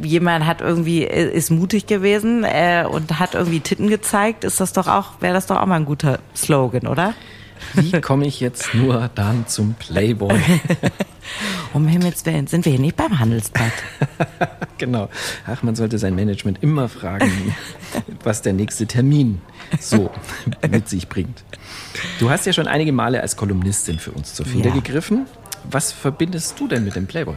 [0.03, 4.73] jemand hat irgendwie äh, ist mutig gewesen äh, und hat irgendwie Titten gezeigt, ist das
[4.73, 7.13] doch auch wäre das doch auch mal ein guter Slogan, oder?
[7.73, 10.39] Wie komme ich jetzt nur dann zum Playboy?
[11.73, 13.73] Um Himmels Willen, sind wir hier nicht beim Handelsblatt?
[14.77, 15.09] genau.
[15.45, 17.53] Ach, man sollte sein Management immer fragen,
[18.23, 19.41] was der nächste Termin
[19.79, 20.09] so
[20.71, 21.43] mit sich bringt.
[22.19, 24.75] Du hast ja schon einige Male als Kolumnistin für uns zur Feder Ja.
[24.75, 25.25] gegriffen.
[25.69, 27.35] Was verbindest du denn mit dem Playboy?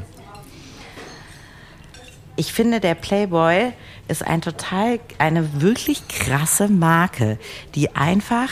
[2.41, 3.71] Ich finde, der Playboy
[4.09, 7.39] ist ein total, eine wirklich krasse Marke,
[7.75, 8.49] die einfach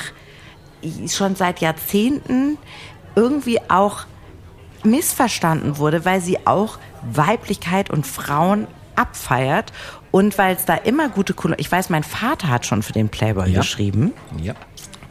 [1.09, 2.59] schon seit Jahrzehnten
[3.17, 4.01] irgendwie auch
[4.85, 9.73] missverstanden wurde, weil sie auch Weiblichkeit und Frauen abfeiert
[10.11, 13.09] und weil es da immer gute Kolo Ich weiß, mein Vater hat schon für den
[13.09, 13.61] Playboy Ja.
[13.61, 14.13] geschrieben.
[14.39, 14.53] Ja.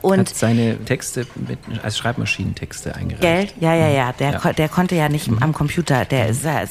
[0.07, 3.21] Und Hat seine Texte mit, als Schreibmaschinentexte eingereicht.
[3.21, 3.47] Gell?
[3.59, 4.11] Ja, ja, ja.
[4.13, 4.39] Der, Ja.
[4.39, 6.05] ko- der konnte ja nicht am Computer.
[6.05, 6.63] Der sah,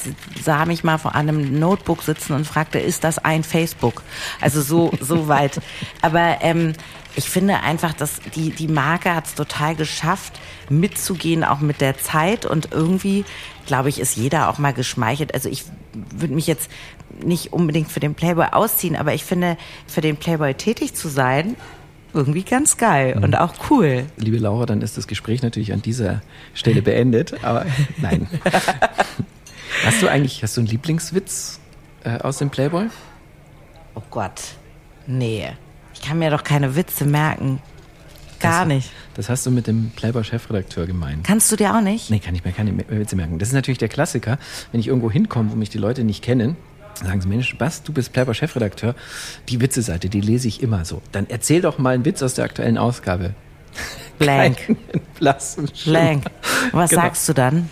[0.43, 4.03] sah mich mal vor einem Notebook sitzen und fragte, ist das ein Facebook?
[4.41, 5.59] Also so, so weit.
[6.01, 6.73] Aber ähm,
[7.15, 11.97] ich finde einfach, dass die, die Marke hat es total geschafft, mitzugehen, auch mit der
[11.97, 12.45] Zeit.
[12.45, 13.25] Und irgendwie,
[13.65, 15.33] glaube ich, ist jeder auch mal geschmeichelt.
[15.33, 15.63] Also ich
[15.93, 16.69] würde mich jetzt
[17.23, 19.57] nicht unbedingt für den Playboy ausziehen, aber ich finde,
[19.87, 21.55] für den Playboy tätig zu sein,
[22.13, 24.05] irgendwie ganz geil und auch cool.
[24.17, 26.21] Liebe Laura, dann ist das Gespräch natürlich an dieser
[26.53, 27.65] Stelle beendet, aber
[28.01, 28.27] nein.
[29.85, 31.59] Hast du eigentlich, hast du einen Lieblingswitz
[32.03, 32.87] äh, aus dem Playboy?
[33.95, 34.41] Oh Gott.
[35.05, 35.47] Nee.
[35.93, 37.61] Ich kann mir doch keine Witze merken.
[38.39, 38.91] Gar Das- nicht.
[39.15, 41.23] Das hast du mit dem Playboy-Chefredakteur gemeint.
[41.25, 42.11] Kannst du dir auch nicht?
[42.11, 43.39] Nee, kann ich mir keine Witze merken.
[43.39, 44.37] Das ist natürlich der Klassiker.
[44.71, 46.55] Wenn ich irgendwo hinkomme, wo mich die Leute nicht kennen,
[47.05, 48.95] sagen sie, Mensch, Bas, du bist Playboy-Chefredakteur.
[49.49, 51.01] Die Witze-Seite, die lese ich immer so.
[51.11, 53.33] Dann erzähl doch mal einen Witz aus der aktuellen Ausgabe.
[54.19, 54.57] Blank.
[55.19, 56.25] Blank.
[56.71, 57.01] Was Genau.
[57.03, 57.69] sagst du dann?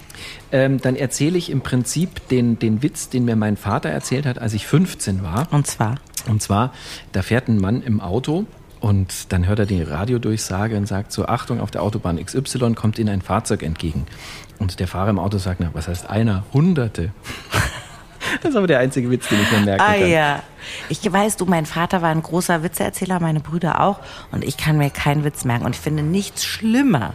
[0.52, 4.38] Ähm, dann erzähle ich im Prinzip den, den Witz, den mir mein Vater erzählt hat,
[4.40, 5.52] als ich 15 war.
[5.52, 5.96] Und zwar?
[6.28, 6.72] Und zwar,
[7.12, 8.46] da fährt ein Mann im Auto
[8.80, 13.00] und dann hört er die Radiodurchsage und sagt so, Achtung, auf der Autobahn XY kommt
[13.00, 14.06] Ihnen ein Fahrzeug entgegen.
[14.60, 16.46] Und der Fahrer im Auto sagt, na, was heißt einer?
[16.54, 17.12] Hunderte.
[18.42, 20.10] Das ist aber der einzige Witz, den ich mir merken Ah kann.
[20.10, 20.44] ja.
[20.90, 24.00] Ich weiß, du, mein Vater war ein großer Witzeerzähler, meine Brüder auch.
[24.32, 25.66] Und ich kann mir keinen Witz merken.
[25.66, 27.14] Und ich finde nichts schlimmer,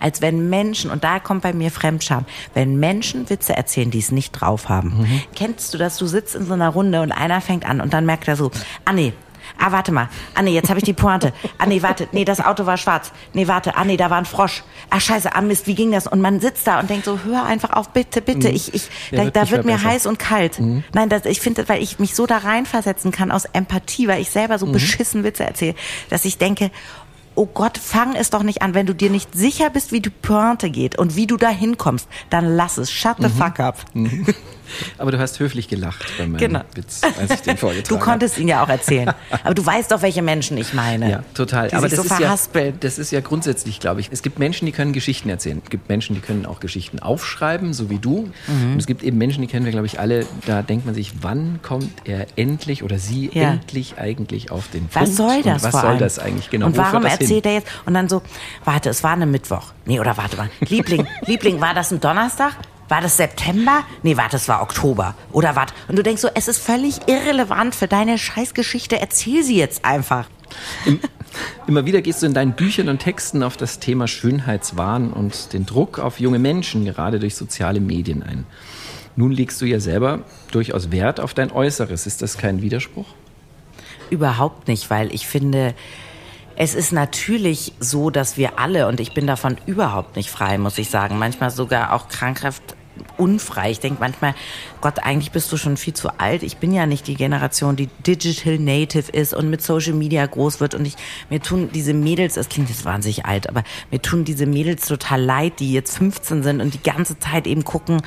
[0.00, 4.10] als wenn Menschen, und da kommt bei mir Fremdscham, wenn Menschen Witze erzählen, die es
[4.10, 4.98] nicht drauf haben.
[5.02, 5.22] Mhm.
[5.36, 5.96] Kennst du das?
[5.98, 8.50] Du sitzt in so einer Runde und einer fängt an und dann merkt er so,
[8.84, 9.12] ah nee,
[9.60, 10.08] Ah, warte mal.
[10.34, 11.32] Ah, nee, jetzt habe ich die Pointe.
[11.58, 12.08] Ah, nee, warte.
[12.12, 13.10] Nee, das Auto war schwarz.
[13.32, 13.76] Nee, warte.
[13.76, 14.62] Ah, nee, da war ein Frosch.
[14.88, 15.34] Ah, scheiße.
[15.34, 16.06] Ah, Mist, wie ging das?
[16.06, 18.48] Und man sitzt da und denkt so, hör einfach auf, bitte, bitte.
[18.48, 19.88] Ich, ich, Ja, da, wird da wird mir besser.
[19.88, 20.60] heiß und kalt.
[20.92, 24.30] Nein, das, ich finde, weil ich mich so da reinversetzen kann aus Empathie, weil ich
[24.30, 25.74] selber so beschissen Witze erzähle,
[26.08, 26.70] dass ich denke,
[27.34, 28.74] oh Gott, fang es doch nicht an.
[28.74, 32.08] Wenn du dir nicht sicher bist, wie die Pointe geht und wie du da hinkommst,
[32.30, 32.90] dann lass es.
[32.90, 33.78] Shut the fuck up.
[34.98, 36.60] Aber du hast höflich gelacht bei meinem Genau.
[36.74, 38.04] Witz, als ich den vorgetragen Du habe.
[38.04, 39.10] konntest ihn ja auch erzählen.
[39.44, 41.10] Aber du weißt doch, welche Menschen ich meine.
[41.10, 41.70] Ja, total.
[41.72, 42.36] Aber das so ist ja,
[42.80, 44.08] das ist ja grundsätzlich, glaube ich.
[44.12, 45.60] Es gibt Menschen, die können Geschichten erzählen.
[45.64, 48.28] Es gibt Menschen, die können auch Geschichten aufschreiben, so wie du.
[48.46, 48.72] Mhm.
[48.72, 50.26] Und es gibt eben Menschen, die kennen wir, glaube ich, alle.
[50.46, 53.50] Da denkt man sich, wann kommt er endlich oder sie Ja.
[53.52, 54.94] endlich eigentlich auf den Punkt?
[55.08, 56.66] Was soll das Und was soll das eigentlich genau?
[56.66, 57.20] Und warum das hin?
[57.22, 57.68] erzählt er jetzt?
[57.86, 58.22] Und dann so,
[58.64, 59.72] warte, es war eine Mittwoch.
[59.86, 60.50] Nee, oder warte mal.
[60.60, 62.52] Liebling, Liebling, war das ein Donnerstag?
[62.88, 63.84] War das September?
[64.02, 65.14] Nee, warte, es war Oktober.
[65.32, 65.74] Oder warte.
[65.88, 68.98] Und du denkst so, es ist völlig irrelevant für deine Scheißgeschichte.
[68.98, 70.26] Erzähl sie jetzt einfach.
[71.66, 75.66] Immer wieder gehst du in deinen Büchern und Texten auf das Thema Schönheitswahn und den
[75.66, 78.46] Druck auf junge Menschen, gerade durch soziale Medien ein.
[79.16, 80.20] Nun legst du ja selber
[80.50, 82.06] durchaus Wert auf dein Äußeres.
[82.06, 83.06] Ist das kein Widerspruch?
[84.10, 85.74] Überhaupt nicht, weil ich finde,
[86.56, 90.78] es ist natürlich so, dass wir alle, und ich bin davon überhaupt nicht frei, muss
[90.78, 92.74] ich sagen, manchmal sogar auch krankhaft
[93.16, 93.70] unfrei.
[93.70, 94.34] Ich denke manchmal,
[94.80, 96.42] Gott, eigentlich bist du schon viel zu alt.
[96.42, 100.60] Ich bin ja nicht die Generation, die digital native ist und mit Social Media groß
[100.60, 100.74] wird.
[100.74, 100.96] Und ich,
[101.30, 105.22] mir tun diese Mädels, es klingt jetzt wahnsinnig alt, aber mir tun diese Mädels total
[105.22, 108.02] leid, die jetzt 15 sind und die ganze Zeit eben gucken,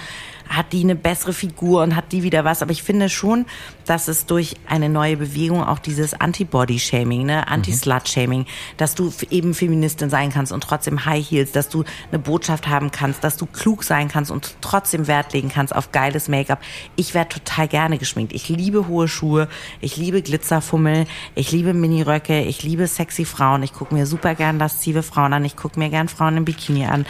[0.52, 2.62] hat die eine bessere Figur und hat die wieder was.
[2.62, 3.46] Aber ich finde schon,
[3.92, 8.46] dass es durch eine neue Bewegung auch dieses Anti-Body-Shaming, ne, Anti-Slut-Shaming,
[8.78, 12.92] dass du eben Feministin sein kannst und trotzdem High Heels, dass du eine Botschaft haben
[12.92, 16.62] kannst, dass du klug sein kannst und trotzdem Wert legen kannst auf geiles Make-up.
[16.96, 18.32] Ich werde total gerne geschminkt.
[18.32, 19.50] Ich liebe hohe Schuhe,
[19.82, 23.62] ich liebe Glitzerfummel, ich liebe Miniröcke, ich liebe sexy Frauen.
[23.62, 26.86] Ich gucke mir super gern laszive Frauen an, ich gucke mir gern Frauen im Bikini
[26.86, 27.06] an.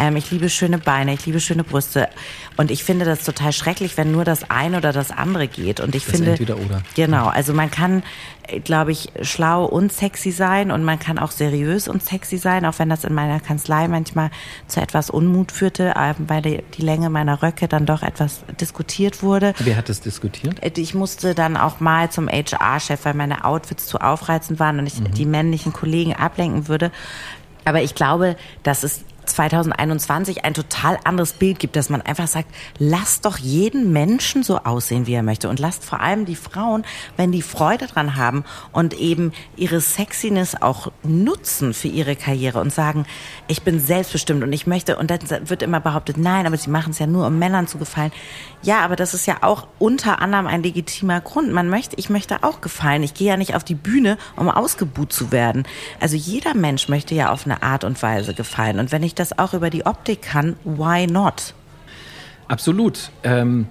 [0.00, 2.08] Ähm, ich liebe schöne Beine, ich liebe schöne Brüste.
[2.56, 5.78] Und ich finde das total schrecklich, wenn nur das eine oder das andere geht.
[5.78, 6.82] Und ich Das finde, entweder oder.
[6.94, 8.02] genau, also man kann,
[8.64, 12.78] glaube ich, schlau und sexy sein und man kann auch seriös und sexy sein, auch
[12.78, 14.30] wenn das in meiner Kanzlei manchmal
[14.66, 19.22] zu etwas Unmut führte, äh, weil die, die Länge meiner Röcke dann doch etwas diskutiert
[19.22, 19.54] wurde.
[19.58, 20.60] Wer hat das diskutiert?
[20.76, 25.02] Ich musste dann auch mal zum HR-Chef, weil meine Outfits zu aufreizend waren und ich
[25.02, 26.90] die männlichen Kollegen ablenken würde.
[27.64, 32.48] Aber ich glaube, dass es 2021 ein total anderes Bild gibt, dass man einfach sagt,
[32.78, 36.84] lasst doch jeden Menschen so aussehen, wie er möchte und lasst vor allem die Frauen,
[37.16, 42.72] wenn die Freude dran haben und eben ihre Sexiness auch nutzen für ihre Karriere und
[42.72, 43.06] sagen,
[43.48, 46.90] ich bin selbstbestimmt und ich möchte und dann wird immer behauptet, nein, aber sie machen
[46.90, 48.12] es ja nur, um Männern zu gefallen.
[48.64, 51.52] Ja, aber das ist ja auch unter anderem ein legitimer Grund.
[51.52, 53.02] Man möchte, ich möchte auch gefallen.
[53.02, 55.64] Ich gehe ja nicht auf die Bühne, um ausgebuht zu werden.
[56.00, 58.78] Also jeder Mensch möchte ja auf eine Art und Weise gefallen.
[58.78, 61.54] Und wenn ich das auch über die Optik kann, why not?
[62.48, 63.10] Absolut.
[63.22, 63.66] Ähm,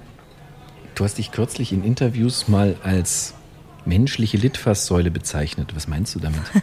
[0.93, 3.33] du hast dich kürzlich in Interviews mal als
[3.85, 5.75] menschliche Litfaßsäule bezeichnet.
[5.75, 6.41] Was meinst du damit?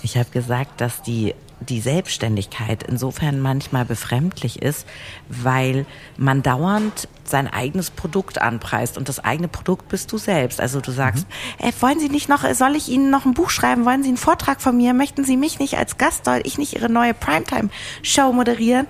[0.00, 4.86] Ich habe gesagt, dass die die Selbstständigkeit insofern manchmal befremdlich ist,
[5.28, 5.86] weil
[6.16, 10.60] man dauernd sein eigenes Produkt anpreist und das eigene Produkt bist du selbst.
[10.60, 11.26] Also du sagst,
[11.58, 13.84] ey, wollen Sie nicht noch, soll ich Ihnen noch ein Buch schreiben?
[13.84, 14.94] Wollen Sie einen Vortrag von mir?
[14.94, 18.86] Möchten Sie mich nicht als Gast, soll ich nicht Ihre neue Primetime-Show moderieren?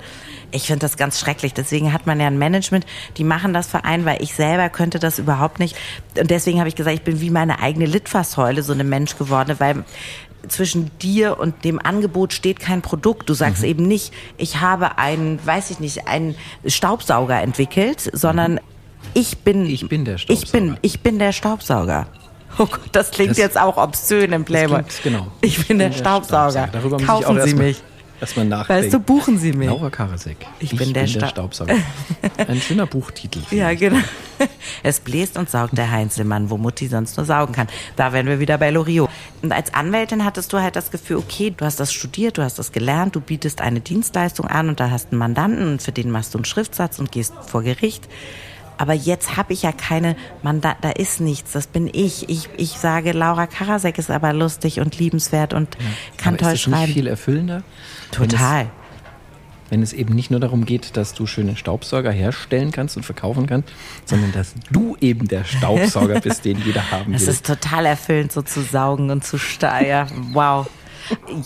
[0.51, 1.53] Ich finde das ganz schrecklich.
[1.53, 4.99] Deswegen hat man ja ein Management, die machen das für einen, weil ich selber könnte
[4.99, 5.77] das überhaupt nicht.
[6.19, 9.57] Und deswegen habe ich gesagt, ich bin wie meine eigene Litfaßsäule so eine Mensch geworden,
[9.59, 9.85] weil
[10.49, 13.29] zwischen dir und dem Angebot steht kein Produkt.
[13.29, 13.69] Du sagst Mhm.
[13.69, 16.35] eben nicht, ich habe einen, weiß ich nicht, einen
[16.67, 18.61] Staubsauger entwickelt, sondern
[19.15, 20.79] ich bin, Ich bin der Ich bin, Staubsauger.
[20.83, 22.07] ich bin der Staubsauger.
[22.59, 24.83] Oh Gott, das klingt Das- jetzt auch obszön im Playboy.
[24.83, 25.27] klingt- genau.
[25.43, 26.69] Ich bin der Staubsauger.
[26.73, 27.83] Darüber muss ich Kaufen auch Sie mich.
[28.21, 28.85] Erstmal nachdenken.
[28.85, 29.69] Weißt du, buchen Sie mich.
[29.69, 30.37] Laura Karasek.
[30.61, 31.75] Ich bin der Sta- Staubsauger.
[32.47, 33.41] Ein schöner Buchtitel.
[33.51, 33.81] Ja, ich.
[33.81, 33.99] genau.
[34.83, 37.66] Es bläst und saugt der Heinzelmann, wo Mutti sonst nur saugen kann.
[37.97, 39.11] Da wären wir wieder bei Loriot.
[39.43, 42.59] Und als Anwältin hattest du halt das Gefühl, okay, du hast das studiert, du hast
[42.59, 46.11] das gelernt, du bietest eine Dienstleistung an und da hast einen Mandanten und für den
[46.11, 48.09] machst du einen Schriftsatz und gehst vor Gericht.
[48.81, 50.14] Aber jetzt habe ich ja keine
[50.45, 52.29] Mandat, da ist nichts, das bin ich.
[52.29, 55.77] Ich, ich sage, Laura Karasek ist aber lustig und liebenswert und
[56.16, 56.93] kann Aber toll ist nicht schreiben.
[56.93, 57.64] viel erfüllender?
[58.17, 58.63] Wenn Total.
[58.63, 58.69] es,
[59.71, 63.47] wenn es eben nicht nur darum geht, dass du schöne Staubsauger herstellen kannst und verkaufen
[63.47, 63.69] kannst,
[64.07, 67.29] sondern dass du eben der Staubsauger bist, den jeder haben Es will.
[67.31, 70.09] ist total erfüllend, so zu saugen und zu steuern.
[70.33, 70.69] Wow.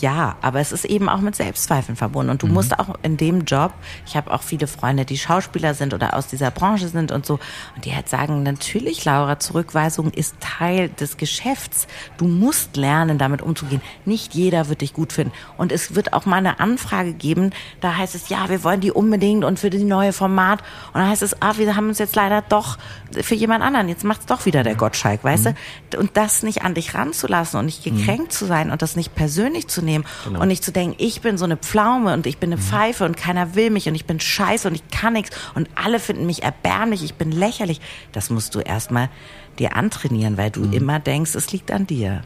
[0.01, 2.31] Ja, aber es ist eben auch mit Selbstzweifeln verbunden.
[2.31, 2.53] Und du Mhm.
[2.55, 3.73] musst auch in dem Job,
[4.07, 7.35] ich habe auch viele Freunde, die Schauspieler sind oder aus dieser Branche sind und so,
[7.77, 11.87] und die halt sagen, natürlich, Laura, Zurückweisung ist Teil des Geschäfts.
[12.17, 13.83] Du musst lernen, damit umzugehen.
[14.05, 15.33] Nicht jeder wird dich gut finden.
[15.57, 17.51] Und es wird auch mal eine Anfrage geben,
[17.81, 20.61] da heißt es, ja, wir wollen die unbedingt und für die neue Format.
[20.93, 22.79] Und dann heißt es, ah, wir haben uns jetzt leider doch
[23.13, 25.99] für jemand anderen, jetzt macht's doch wieder der Gottschalk, weißt du?
[25.99, 29.52] Und das nicht an dich ranzulassen und nicht gekränkt zu sein und das nicht persönlich
[29.69, 32.61] zu nehmen und nicht zu denken, ich bin so eine Pflaume und ich bin eine
[32.61, 35.99] Pfeife und keiner will mich und ich bin scheiße und ich kann nichts und alle
[36.01, 37.81] finden mich erbärmlich, ich bin lächerlich.
[38.13, 39.09] Das musst du erstmal
[39.59, 42.23] dir antrainieren, weil du immer denkst, es liegt an dir.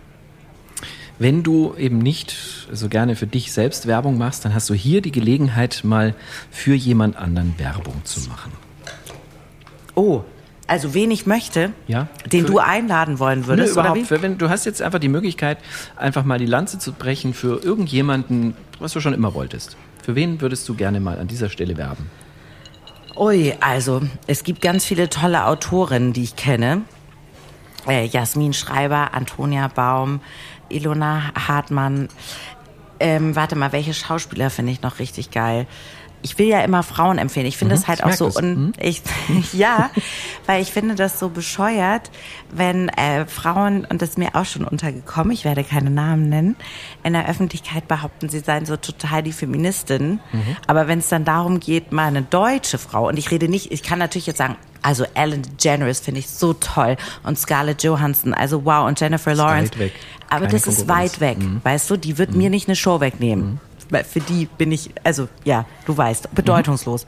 [1.18, 2.37] Wenn du eben nicht
[2.70, 6.14] so gerne für dich selbst Werbung machst, dann hast du hier die Gelegenheit, mal
[6.51, 8.53] für jemand anderen Werbung zu machen.
[9.95, 10.24] Oh,
[10.66, 12.08] also wen ich möchte, Ja.
[12.32, 14.06] den Für- du einladen wollen würdest, oder überhaupt.
[14.08, 15.58] Für, wenn, du hast jetzt einfach die Möglichkeit,
[15.96, 19.76] einfach mal die Lanze zu brechen für irgendjemanden, was du schon immer wolltest.
[20.02, 22.10] Für wen würdest du gerne mal an dieser Stelle werben?
[23.16, 26.82] Ui, also es gibt ganz viele tolle Autorinnen, die ich kenne.
[27.88, 30.20] Äh, Jasmin Schreiber, Antonia Baum,
[30.68, 32.08] Ilona Hartmann.
[32.98, 35.66] Ähm, warte mal, welche Schauspieler finde ich noch richtig geil?
[36.22, 37.46] Ich will ja immer Frauen empfehlen.
[37.46, 38.36] Ich finde Mhm, es halt auch so das.
[38.36, 39.02] un ich,
[39.52, 39.90] ja,
[40.46, 42.10] weil ich finde das so bescheuert,
[42.50, 45.30] wenn äh, Frauen und das ist mir auch schon untergekommen.
[45.32, 46.56] Ich werde keine Namen nennen.
[47.04, 50.20] In der Öffentlichkeit behaupten, sie seien so total die Feministin.
[50.32, 50.56] Mhm.
[50.66, 53.82] Aber wenn es dann darum geht, mal eine deutsche Frau und ich rede nicht, ich
[53.82, 58.64] kann natürlich jetzt sagen, also Ellen DeGeneres finde ich so toll und Scarlett Johansson, also
[58.64, 59.72] wow und Jennifer Lawrence.
[59.72, 59.92] weit weg.
[60.28, 60.84] Aber Keine das ist.
[60.84, 60.88] Mhm.
[60.88, 61.96] weit weg, weißt du?
[61.96, 63.60] Die wird mir nicht eine Show wegnehmen.
[64.05, 67.07] Für die bin ich, also ja, du weißt, bedeutungslos.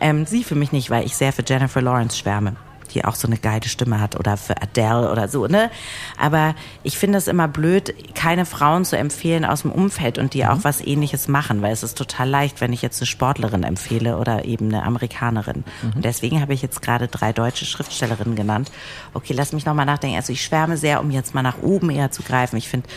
[0.00, 2.56] Ähm, sie für mich nicht, weil ich sehr für Jennifer Lawrence schwärme
[2.90, 5.70] die auch so eine geile Stimme hat oder für Adele oder so, ne?
[6.18, 10.46] Aber ich finde es immer blöd, keine Frauen zu empfehlen aus dem Umfeld und die
[10.46, 14.16] auch was ähnliches machen, weil es ist total leicht, wenn ich jetzt eine Sportlerin empfehle
[14.16, 15.64] oder eben eine Amerikanerin.
[15.94, 18.70] Und deswegen habe ich jetzt gerade drei deutsche Schriftstellerinnen genannt.
[19.14, 20.16] Okay, lass mich nochmal nachdenken.
[20.16, 22.56] Also ich schwärme sehr, um jetzt mal nach oben eher zu greifen.
[22.56, 22.88] Ich finde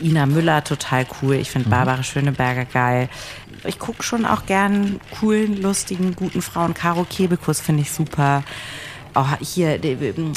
[0.00, 1.34] Ina Müller total cool.
[1.34, 3.08] Ich finde Barbara Schöneberger geil.
[3.64, 6.74] Ich gucke schon auch gern coolen, lustigen, guten Frauen.
[6.74, 8.42] Caro Kebekus finde ich super.
[9.14, 10.32] Oh, hier, ähm,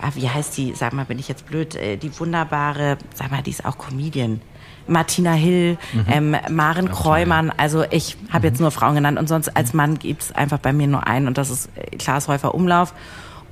[0.00, 0.74] ah, wie heißt die?
[0.74, 1.74] Sag mal, bin ich jetzt blöd?
[1.76, 4.40] Äh, Die wunderbare, sag mal, die ist auch Comedian.
[4.86, 5.76] Martina Hill,
[6.10, 7.50] ähm, Maren Kreumann.
[7.50, 10.86] Also ich habe jetzt nur Frauen genannt und sonst als Mann gibt's einfach bei mir
[10.86, 12.94] nur einen und das ist äh, Klaas Häufer Umlauf.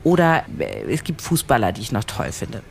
[0.02, 2.62] Oder äh, es gibt Fußballer, die ich noch toll finde.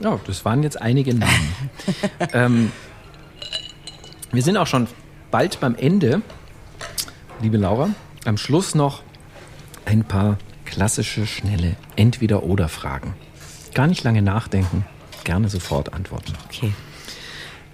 [0.00, 1.52] Ja, das waren jetzt einige Namen.
[2.32, 2.72] ähm,
[4.32, 4.86] wir sind auch schon
[5.30, 6.22] bald beim Ende,
[7.40, 7.90] liebe Laura.
[8.24, 9.02] Am Schluss noch
[9.84, 13.14] ein paar klassische, schnelle Entweder-Oder-Fragen.
[13.74, 14.84] Gar nicht lange nachdenken,
[15.24, 16.34] gerne sofort antworten.
[16.46, 16.72] Okay.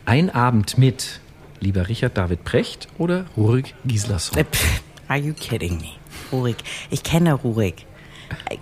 [0.05, 1.21] Ein Abend mit
[1.61, 4.39] lieber Richard David Precht oder Rurik Gislason?
[4.39, 4.45] Äh,
[5.09, 5.91] Are you kidding me?
[6.33, 6.57] Rurik.
[6.91, 7.87] Ich kenne Rurik.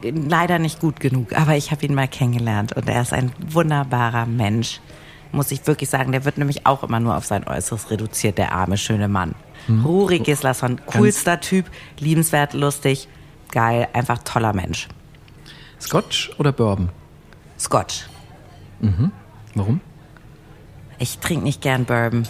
[0.02, 3.32] Äh, Leider nicht gut genug, aber ich habe ihn mal kennengelernt und er ist ein
[3.38, 4.80] wunderbarer Mensch.
[5.32, 8.52] Muss ich wirklich sagen, der wird nämlich auch immer nur auf sein Äußeres reduziert, der
[8.52, 9.34] arme, schöne Mann.
[9.84, 11.66] Rurik Gislason, coolster Typ,
[12.00, 13.06] liebenswert, lustig,
[13.52, 14.88] geil, einfach toller Mensch.
[15.80, 16.90] Scotch oder Bourbon?
[17.58, 18.06] Scotch.
[19.54, 19.80] Warum?
[20.98, 22.26] Ich trinke nicht gern Bourbon.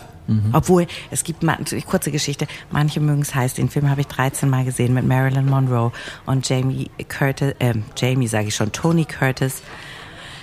[0.53, 3.55] Obwohl, es gibt mal, kurze Geschichte, manche mögen es heiß.
[3.55, 5.91] Den Film habe ich 13 Mal gesehen mit Marilyn Monroe
[6.25, 9.63] und Jamie Curtis, ähm, Jamie sage ich schon, Tony Curtis.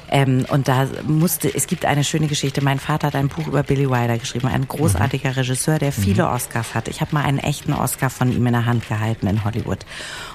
[0.09, 2.63] Ähm, und da musste, es gibt eine schöne Geschichte.
[2.63, 6.75] Mein Vater hat ein Buch über Billy Wilder geschrieben, ein großartiger Regisseur, der viele Oscars
[6.75, 6.87] hat.
[6.87, 9.79] Ich habe mal einen echten Oscar von ihm in der Hand gehalten in Hollywood.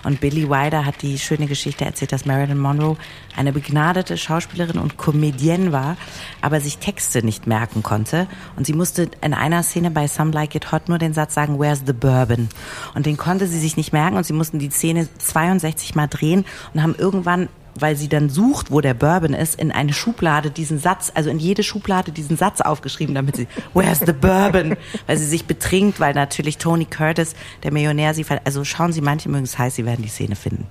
[0.05, 2.97] Und Billy Wilder hat die schöne Geschichte erzählt, dass Marilyn Monroe
[3.37, 5.97] eine begnadete Schauspielerin und Comedienne war,
[6.41, 8.27] aber sich Texte nicht merken konnte.
[8.57, 11.59] Und sie musste in einer Szene bei Some Like It Hot nur den Satz sagen,
[11.59, 12.49] Where's the Bourbon?
[12.95, 16.45] Und den konnte sie sich nicht merken und sie mussten die Szene 62 Mal drehen
[16.75, 17.49] und haben irgendwann
[17.79, 21.39] weil sie dann sucht, wo der Bourbon ist, in eine Schublade diesen Satz, also in
[21.39, 24.77] jede Schublade diesen Satz aufgeschrieben, damit sie, where's the Bourbon?
[25.07, 29.01] Weil sie sich betrinkt, weil natürlich Tony Curtis, der Millionär, sie, ver- also schauen Sie,
[29.01, 30.67] manche mögen es heiß, Sie werden die Szene finden.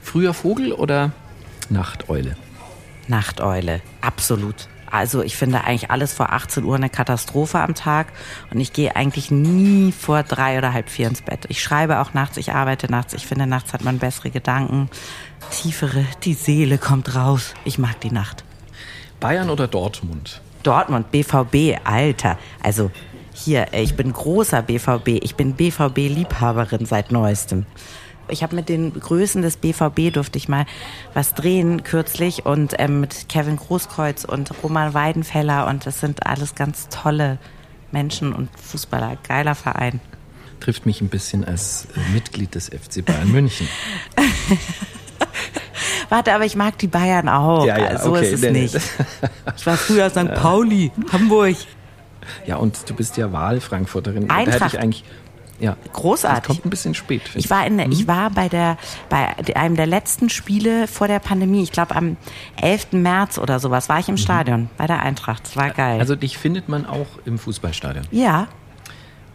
[0.00, 1.12] Früher Vogel oder
[1.68, 2.36] Nachteule?
[3.08, 4.68] Nachteule, absolut.
[4.88, 8.06] Also ich finde eigentlich alles vor 18 Uhr eine Katastrophe am Tag
[8.52, 11.40] und ich gehe eigentlich nie vor drei oder halb vier ins Bett.
[11.48, 13.12] Ich schreibe auch nachts, ich arbeite nachts.
[13.12, 14.88] Ich finde, nachts hat man bessere Gedanken,
[15.50, 17.54] tiefere, die Seele kommt raus.
[17.64, 18.44] Ich mag die Nacht.
[19.20, 20.40] Bayern oder Dortmund?
[20.62, 22.38] Dortmund, BVB, Alter.
[22.62, 22.90] Also
[23.32, 25.22] hier, ey, ich bin großer BVB.
[25.22, 27.66] Ich bin BVB-Liebhaberin seit neuestem.
[28.28, 30.66] Ich habe mit den Größen des BVB durfte ich mal
[31.14, 36.56] was drehen kürzlich und ähm, mit Kevin Großkreuz und Roman Weidenfeller und das sind alles
[36.56, 37.38] ganz tolle
[37.92, 39.16] Menschen und Fußballer.
[39.28, 40.00] Geiler Verein.
[40.58, 43.68] Trifft mich ein bisschen als äh, Mitglied des FC Bayern München.
[46.08, 47.66] Warte, aber ich mag die Bayern auch.
[47.66, 48.26] Ja, ja, so okay.
[48.26, 48.74] ist es Nee, nicht.
[49.56, 50.34] Ich war früher St.
[50.34, 51.56] Pauli, Hamburg.
[52.46, 54.28] Ja, und du bist ja Wahlfrankfurterin.
[54.28, 54.74] Da hätte Eintracht.
[54.74, 55.04] ich eigentlich.
[55.58, 55.76] Ja.
[55.92, 56.38] Großartig.
[56.42, 57.22] Das kommt ein bisschen spät.
[57.34, 58.76] Ich war in der, ich war bei der
[59.08, 62.18] bei einem der letzten Spiele vor der Pandemie, ich glaube am
[62.60, 62.92] 11.
[62.92, 65.44] März oder sowas, war ich im Stadion bei der Eintracht.
[65.46, 65.98] Das war geil.
[65.98, 68.06] Also dich findet man auch im Fußballstadion.
[68.10, 68.48] ja,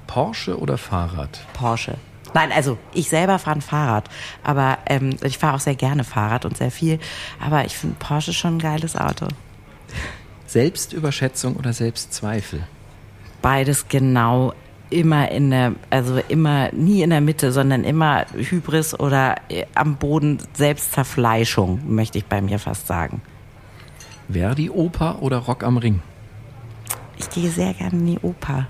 [0.05, 1.39] Porsche oder Fahrrad?
[1.53, 1.95] Porsche.
[2.34, 4.10] Nein, also ich selber fahre ein Fahrrad,
[4.44, 7.00] aber ähm, ich fahre auch sehr gerne Fahrrad und sehr viel.
[7.40, 9.28] Aber ich finde Porsche schon ein geiles Auto.
[10.48, 12.64] Selbstüberschätzung oder Selbstzweifel?
[13.42, 14.54] Beides genau
[14.90, 19.96] immer in der, also immer nie in der Mitte, sondern immer Hybris oder äh, am
[19.96, 23.22] Boden Selbstzerfleischung, möchte ich bei mir fast sagen.
[24.30, 26.02] Verdi Oper oder Rock am Ring?
[27.18, 28.68] Ich gehe sehr gerne in die Oper.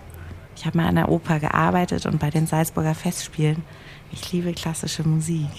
[0.61, 3.63] Ich habe mal an der Oper gearbeitet und bei den Salzburger Festspielen.
[4.11, 5.49] Ich liebe klassische Musik.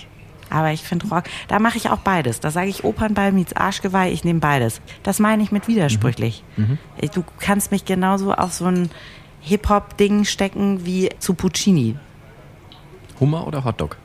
[0.49, 2.39] Aber ich finde Rock, da mache ich auch beides.
[2.39, 4.81] Da sage ich Opernball meets Arschgeweih, ich nehme beides.
[5.03, 6.45] Das meine ich mit widersprüchlich.
[7.01, 8.91] Ich- Du kannst mich genauso auf so ein
[9.41, 11.97] Hip-Hop-Ding stecken wie zu Puccini.
[13.19, 13.97] Hummer oder Hotdog?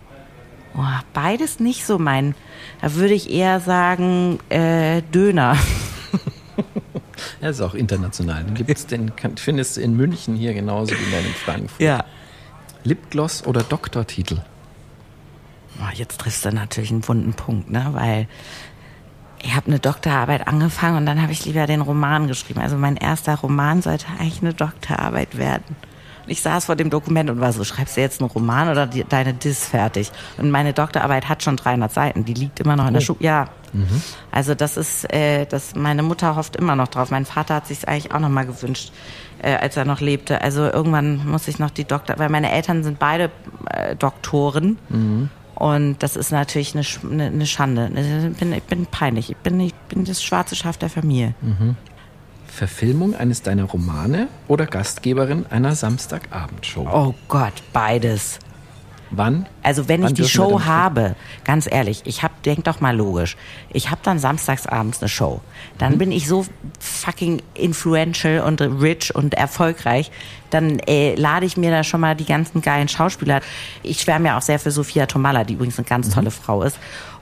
[0.75, 0.81] Oh,
[1.13, 2.33] beides nicht so mein.
[2.81, 5.57] Da würde ich eher sagen äh, Döner.
[7.41, 8.43] Ja, ist auch international.
[8.43, 11.81] Den, gibt's, den kann, findest du in München hier genauso wie in Frankfurt.
[11.81, 12.03] Ja.
[12.83, 14.37] Lipgloss oder Doktortitel?
[15.79, 17.89] Oh, jetzt triffst du natürlich einen wunden Punkt, ne?
[17.91, 18.27] Weil
[19.43, 22.59] ich habe eine Doktorarbeit angefangen und dann habe ich lieber den Roman geschrieben.
[22.59, 25.75] Also mein erster Roman sollte eigentlich eine Doktorarbeit werden.
[26.27, 29.03] Ich saß vor dem Dokument und war so, schreibst du jetzt einen Roman oder die,
[29.03, 30.11] deine Diss fertig?
[30.37, 33.19] Und meine Doktorarbeit hat schon 300 Seiten, die liegt immer noch in der Schule.
[33.21, 33.47] Ja,
[34.31, 37.11] also das ist, äh, das, meine Mutter hofft immer noch drauf.
[37.11, 38.91] Mein Vater hat sich eigentlich auch noch mal gewünscht,
[39.41, 40.41] äh, als er noch lebte.
[40.41, 43.29] Also irgendwann muss ich noch die Doktor, weil meine Eltern sind beide
[43.69, 44.77] äh, Doktoren.
[45.55, 47.89] Und das ist natürlich eine, eine, eine Schande.
[48.31, 49.31] Ich bin, ich bin peinlich.
[49.31, 51.33] Ich bin, ich bin das schwarze Schaf der Familie.
[52.57, 56.87] Verfilmung eines deiner Romane oder Gastgeberin einer Samstagabendshow?
[56.91, 58.39] Oh Gott, beides.
[59.11, 59.45] Wann?
[59.63, 63.37] Also wenn Wann ich die Show habe, ganz ehrlich, ich hab, denk doch mal logisch,
[63.71, 65.39] ich habe dann samstagsabends eine Show.
[65.77, 65.97] Dann Mhm.
[65.99, 66.45] bin ich so
[66.79, 70.11] fucking influential und rich und erfolgreich,
[70.49, 73.39] dann äh, lade ich mir da schon mal die ganzen geilen Schauspieler.
[73.83, 75.89] Ich schwärme ja auch sehr für Sophia Tomalla, die übrigens eine Mhm.
[75.89, 76.77] ganz tolle Frau ist.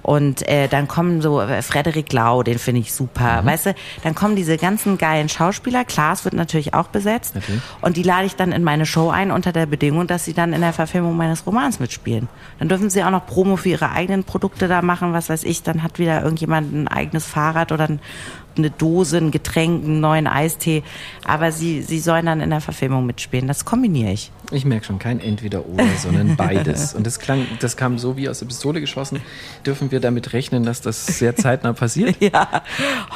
[0.06, 3.42] Und äh, dann kommen so äh, Frederik Lau, den finde ich super.
[3.42, 3.46] Mhm.
[3.48, 5.84] Weißt du, dann kommen diese ganzen geilen Schauspieler.
[5.84, 7.34] Klaas wird natürlich auch besetzt.
[7.34, 7.62] Natürlich.
[7.82, 10.54] Und die lade ich dann in meine Show ein unter der Bedingung, dass sie dann
[10.54, 12.28] in der Verfilmung meines Romans mitspielen.
[12.60, 15.64] Dann dürfen sie auch noch Promo für ihre eigenen Produkte da machen, was weiß ich.
[15.64, 18.00] Dann hat wieder irgendjemand ein eigenes Fahrrad oder ein-
[18.58, 20.84] eine Dose, ein Getränk, einen neuen Eistee.
[21.26, 23.48] Aber sie, sie sollen dann in der Verfilmung mitspielen.
[23.48, 24.32] Das kombiniere ich.
[24.52, 26.94] Ich merke schon, kein Entweder-Oder, sondern beides.
[26.94, 29.22] Und das klang, das kam so wie aus der Pistole geschossen.
[29.66, 32.16] Dürfen wir damit rechnen, dass das sehr zeitnah passiert?
[32.22, 32.64] Ja,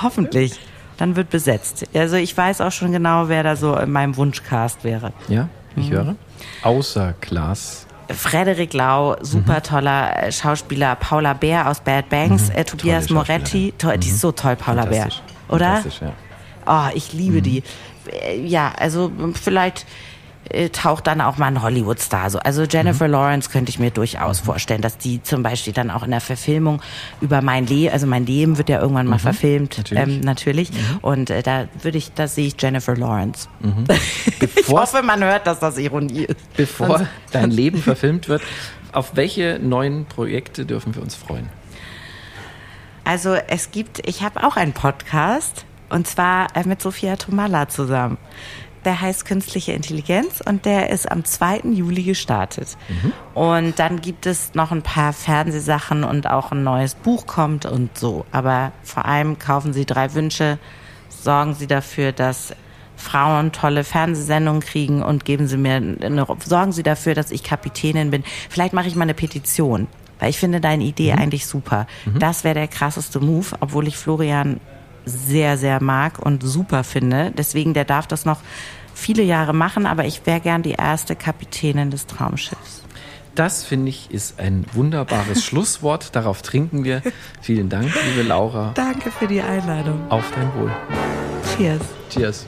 [0.01, 0.59] hoffentlich.
[0.97, 1.85] Dann wird besetzt.
[1.93, 5.13] Also ich weiß auch schon genau, wer da so in meinem Wunschcast wäre.
[5.29, 5.93] Ja, ich Mhm.
[5.93, 6.15] höre.
[6.61, 7.85] Außer Klaas.
[8.13, 13.97] Frederik Lau, super toller äh, Schauspieler, Paula Bär aus Bad Banks, äh, Tobias Moretti, toll,
[13.97, 15.09] die ist so toll, Paula Bär,
[15.47, 15.83] oder?
[16.01, 16.13] Ja.
[16.65, 17.63] Oh, ich liebe die.
[18.11, 19.85] Äh, Ja, also vielleicht
[20.71, 22.39] taucht dann auch mal ein Hollywood-Star so.
[22.39, 26.11] Also Jennifer Lawrence könnte ich mir durchaus vorstellen, dass die zum Beispiel dann auch in
[26.11, 26.81] der Verfilmung
[27.21, 30.03] über mein Leben, also mein Leben wird ja irgendwann mal verfilmt, natürlich.
[30.03, 30.71] ähm, natürlich.
[31.01, 33.47] Und äh, da würde ich, da sehe ich Jennifer Lawrence.
[34.25, 36.53] ich Bevor, hoffe, man hört, dass das Ironie ist.
[36.55, 38.41] bevor dein Leben verfilmt wird,
[38.91, 41.49] auf welche neuen Projekte dürfen wir uns freuen?
[43.03, 48.17] Also es gibt, ich habe auch einen Podcast und zwar äh, mit Sophia Tomalla zusammen.
[48.85, 51.61] Der heißt Künstliche Intelligenz und der ist am 2.
[51.71, 52.77] Juli gestartet.
[53.33, 57.97] Und dann gibt es noch ein paar Fernsehsachen und auch ein neues Buch kommt und
[57.97, 58.25] so.
[58.31, 60.59] Aber vor allem kaufen Sie drei Wünsche,
[61.09, 62.53] sorgen Sie dafür, dass
[62.95, 68.11] Frauen tolle Fernsehsendungen kriegen und geben Sie mir eine, sorgen Sie dafür, dass ich Kapitänin
[68.11, 68.23] bin.
[68.49, 69.87] Vielleicht mache ich mal eine Petition,
[70.19, 71.87] weil ich finde deine Idee eigentlich super.
[72.19, 74.59] Das wäre der krasseste Move, obwohl ich Florian
[75.09, 77.31] sehr, sehr mag und super finde.
[77.37, 78.39] Deswegen, der darf das noch
[78.93, 82.83] viele Jahre machen, aber ich wäre gern die erste Kapitänin des Traumschiffs.
[83.35, 86.15] Das, finde ich, ist ein wunderbares Schlusswort.
[86.15, 87.01] Darauf trinken wir.
[87.41, 88.71] Vielen Dank, liebe Laura.
[88.75, 89.99] Danke für die Einladung.
[90.09, 90.71] Auf dein Wohl.
[91.55, 91.81] Cheers.
[92.09, 92.47] Cheers.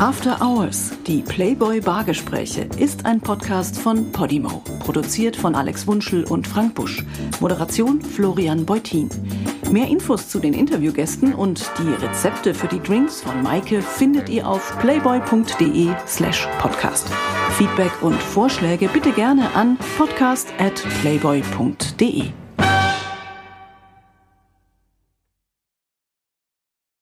[0.00, 4.62] After Hours, die Playboy Bargespräche, ist ein Podcast von Podimo.
[4.80, 7.04] Produziert von Alex Wunschel und Frank Busch.
[7.40, 9.08] Moderation Florian Beutin.
[9.70, 14.46] Mehr Infos zu den Interviewgästen und die Rezepte für die Drinks von Maike findet ihr
[14.48, 17.08] auf playboy.de slash podcast.
[17.56, 22.43] Feedback und Vorschläge bitte gerne an podcast at playboy.de.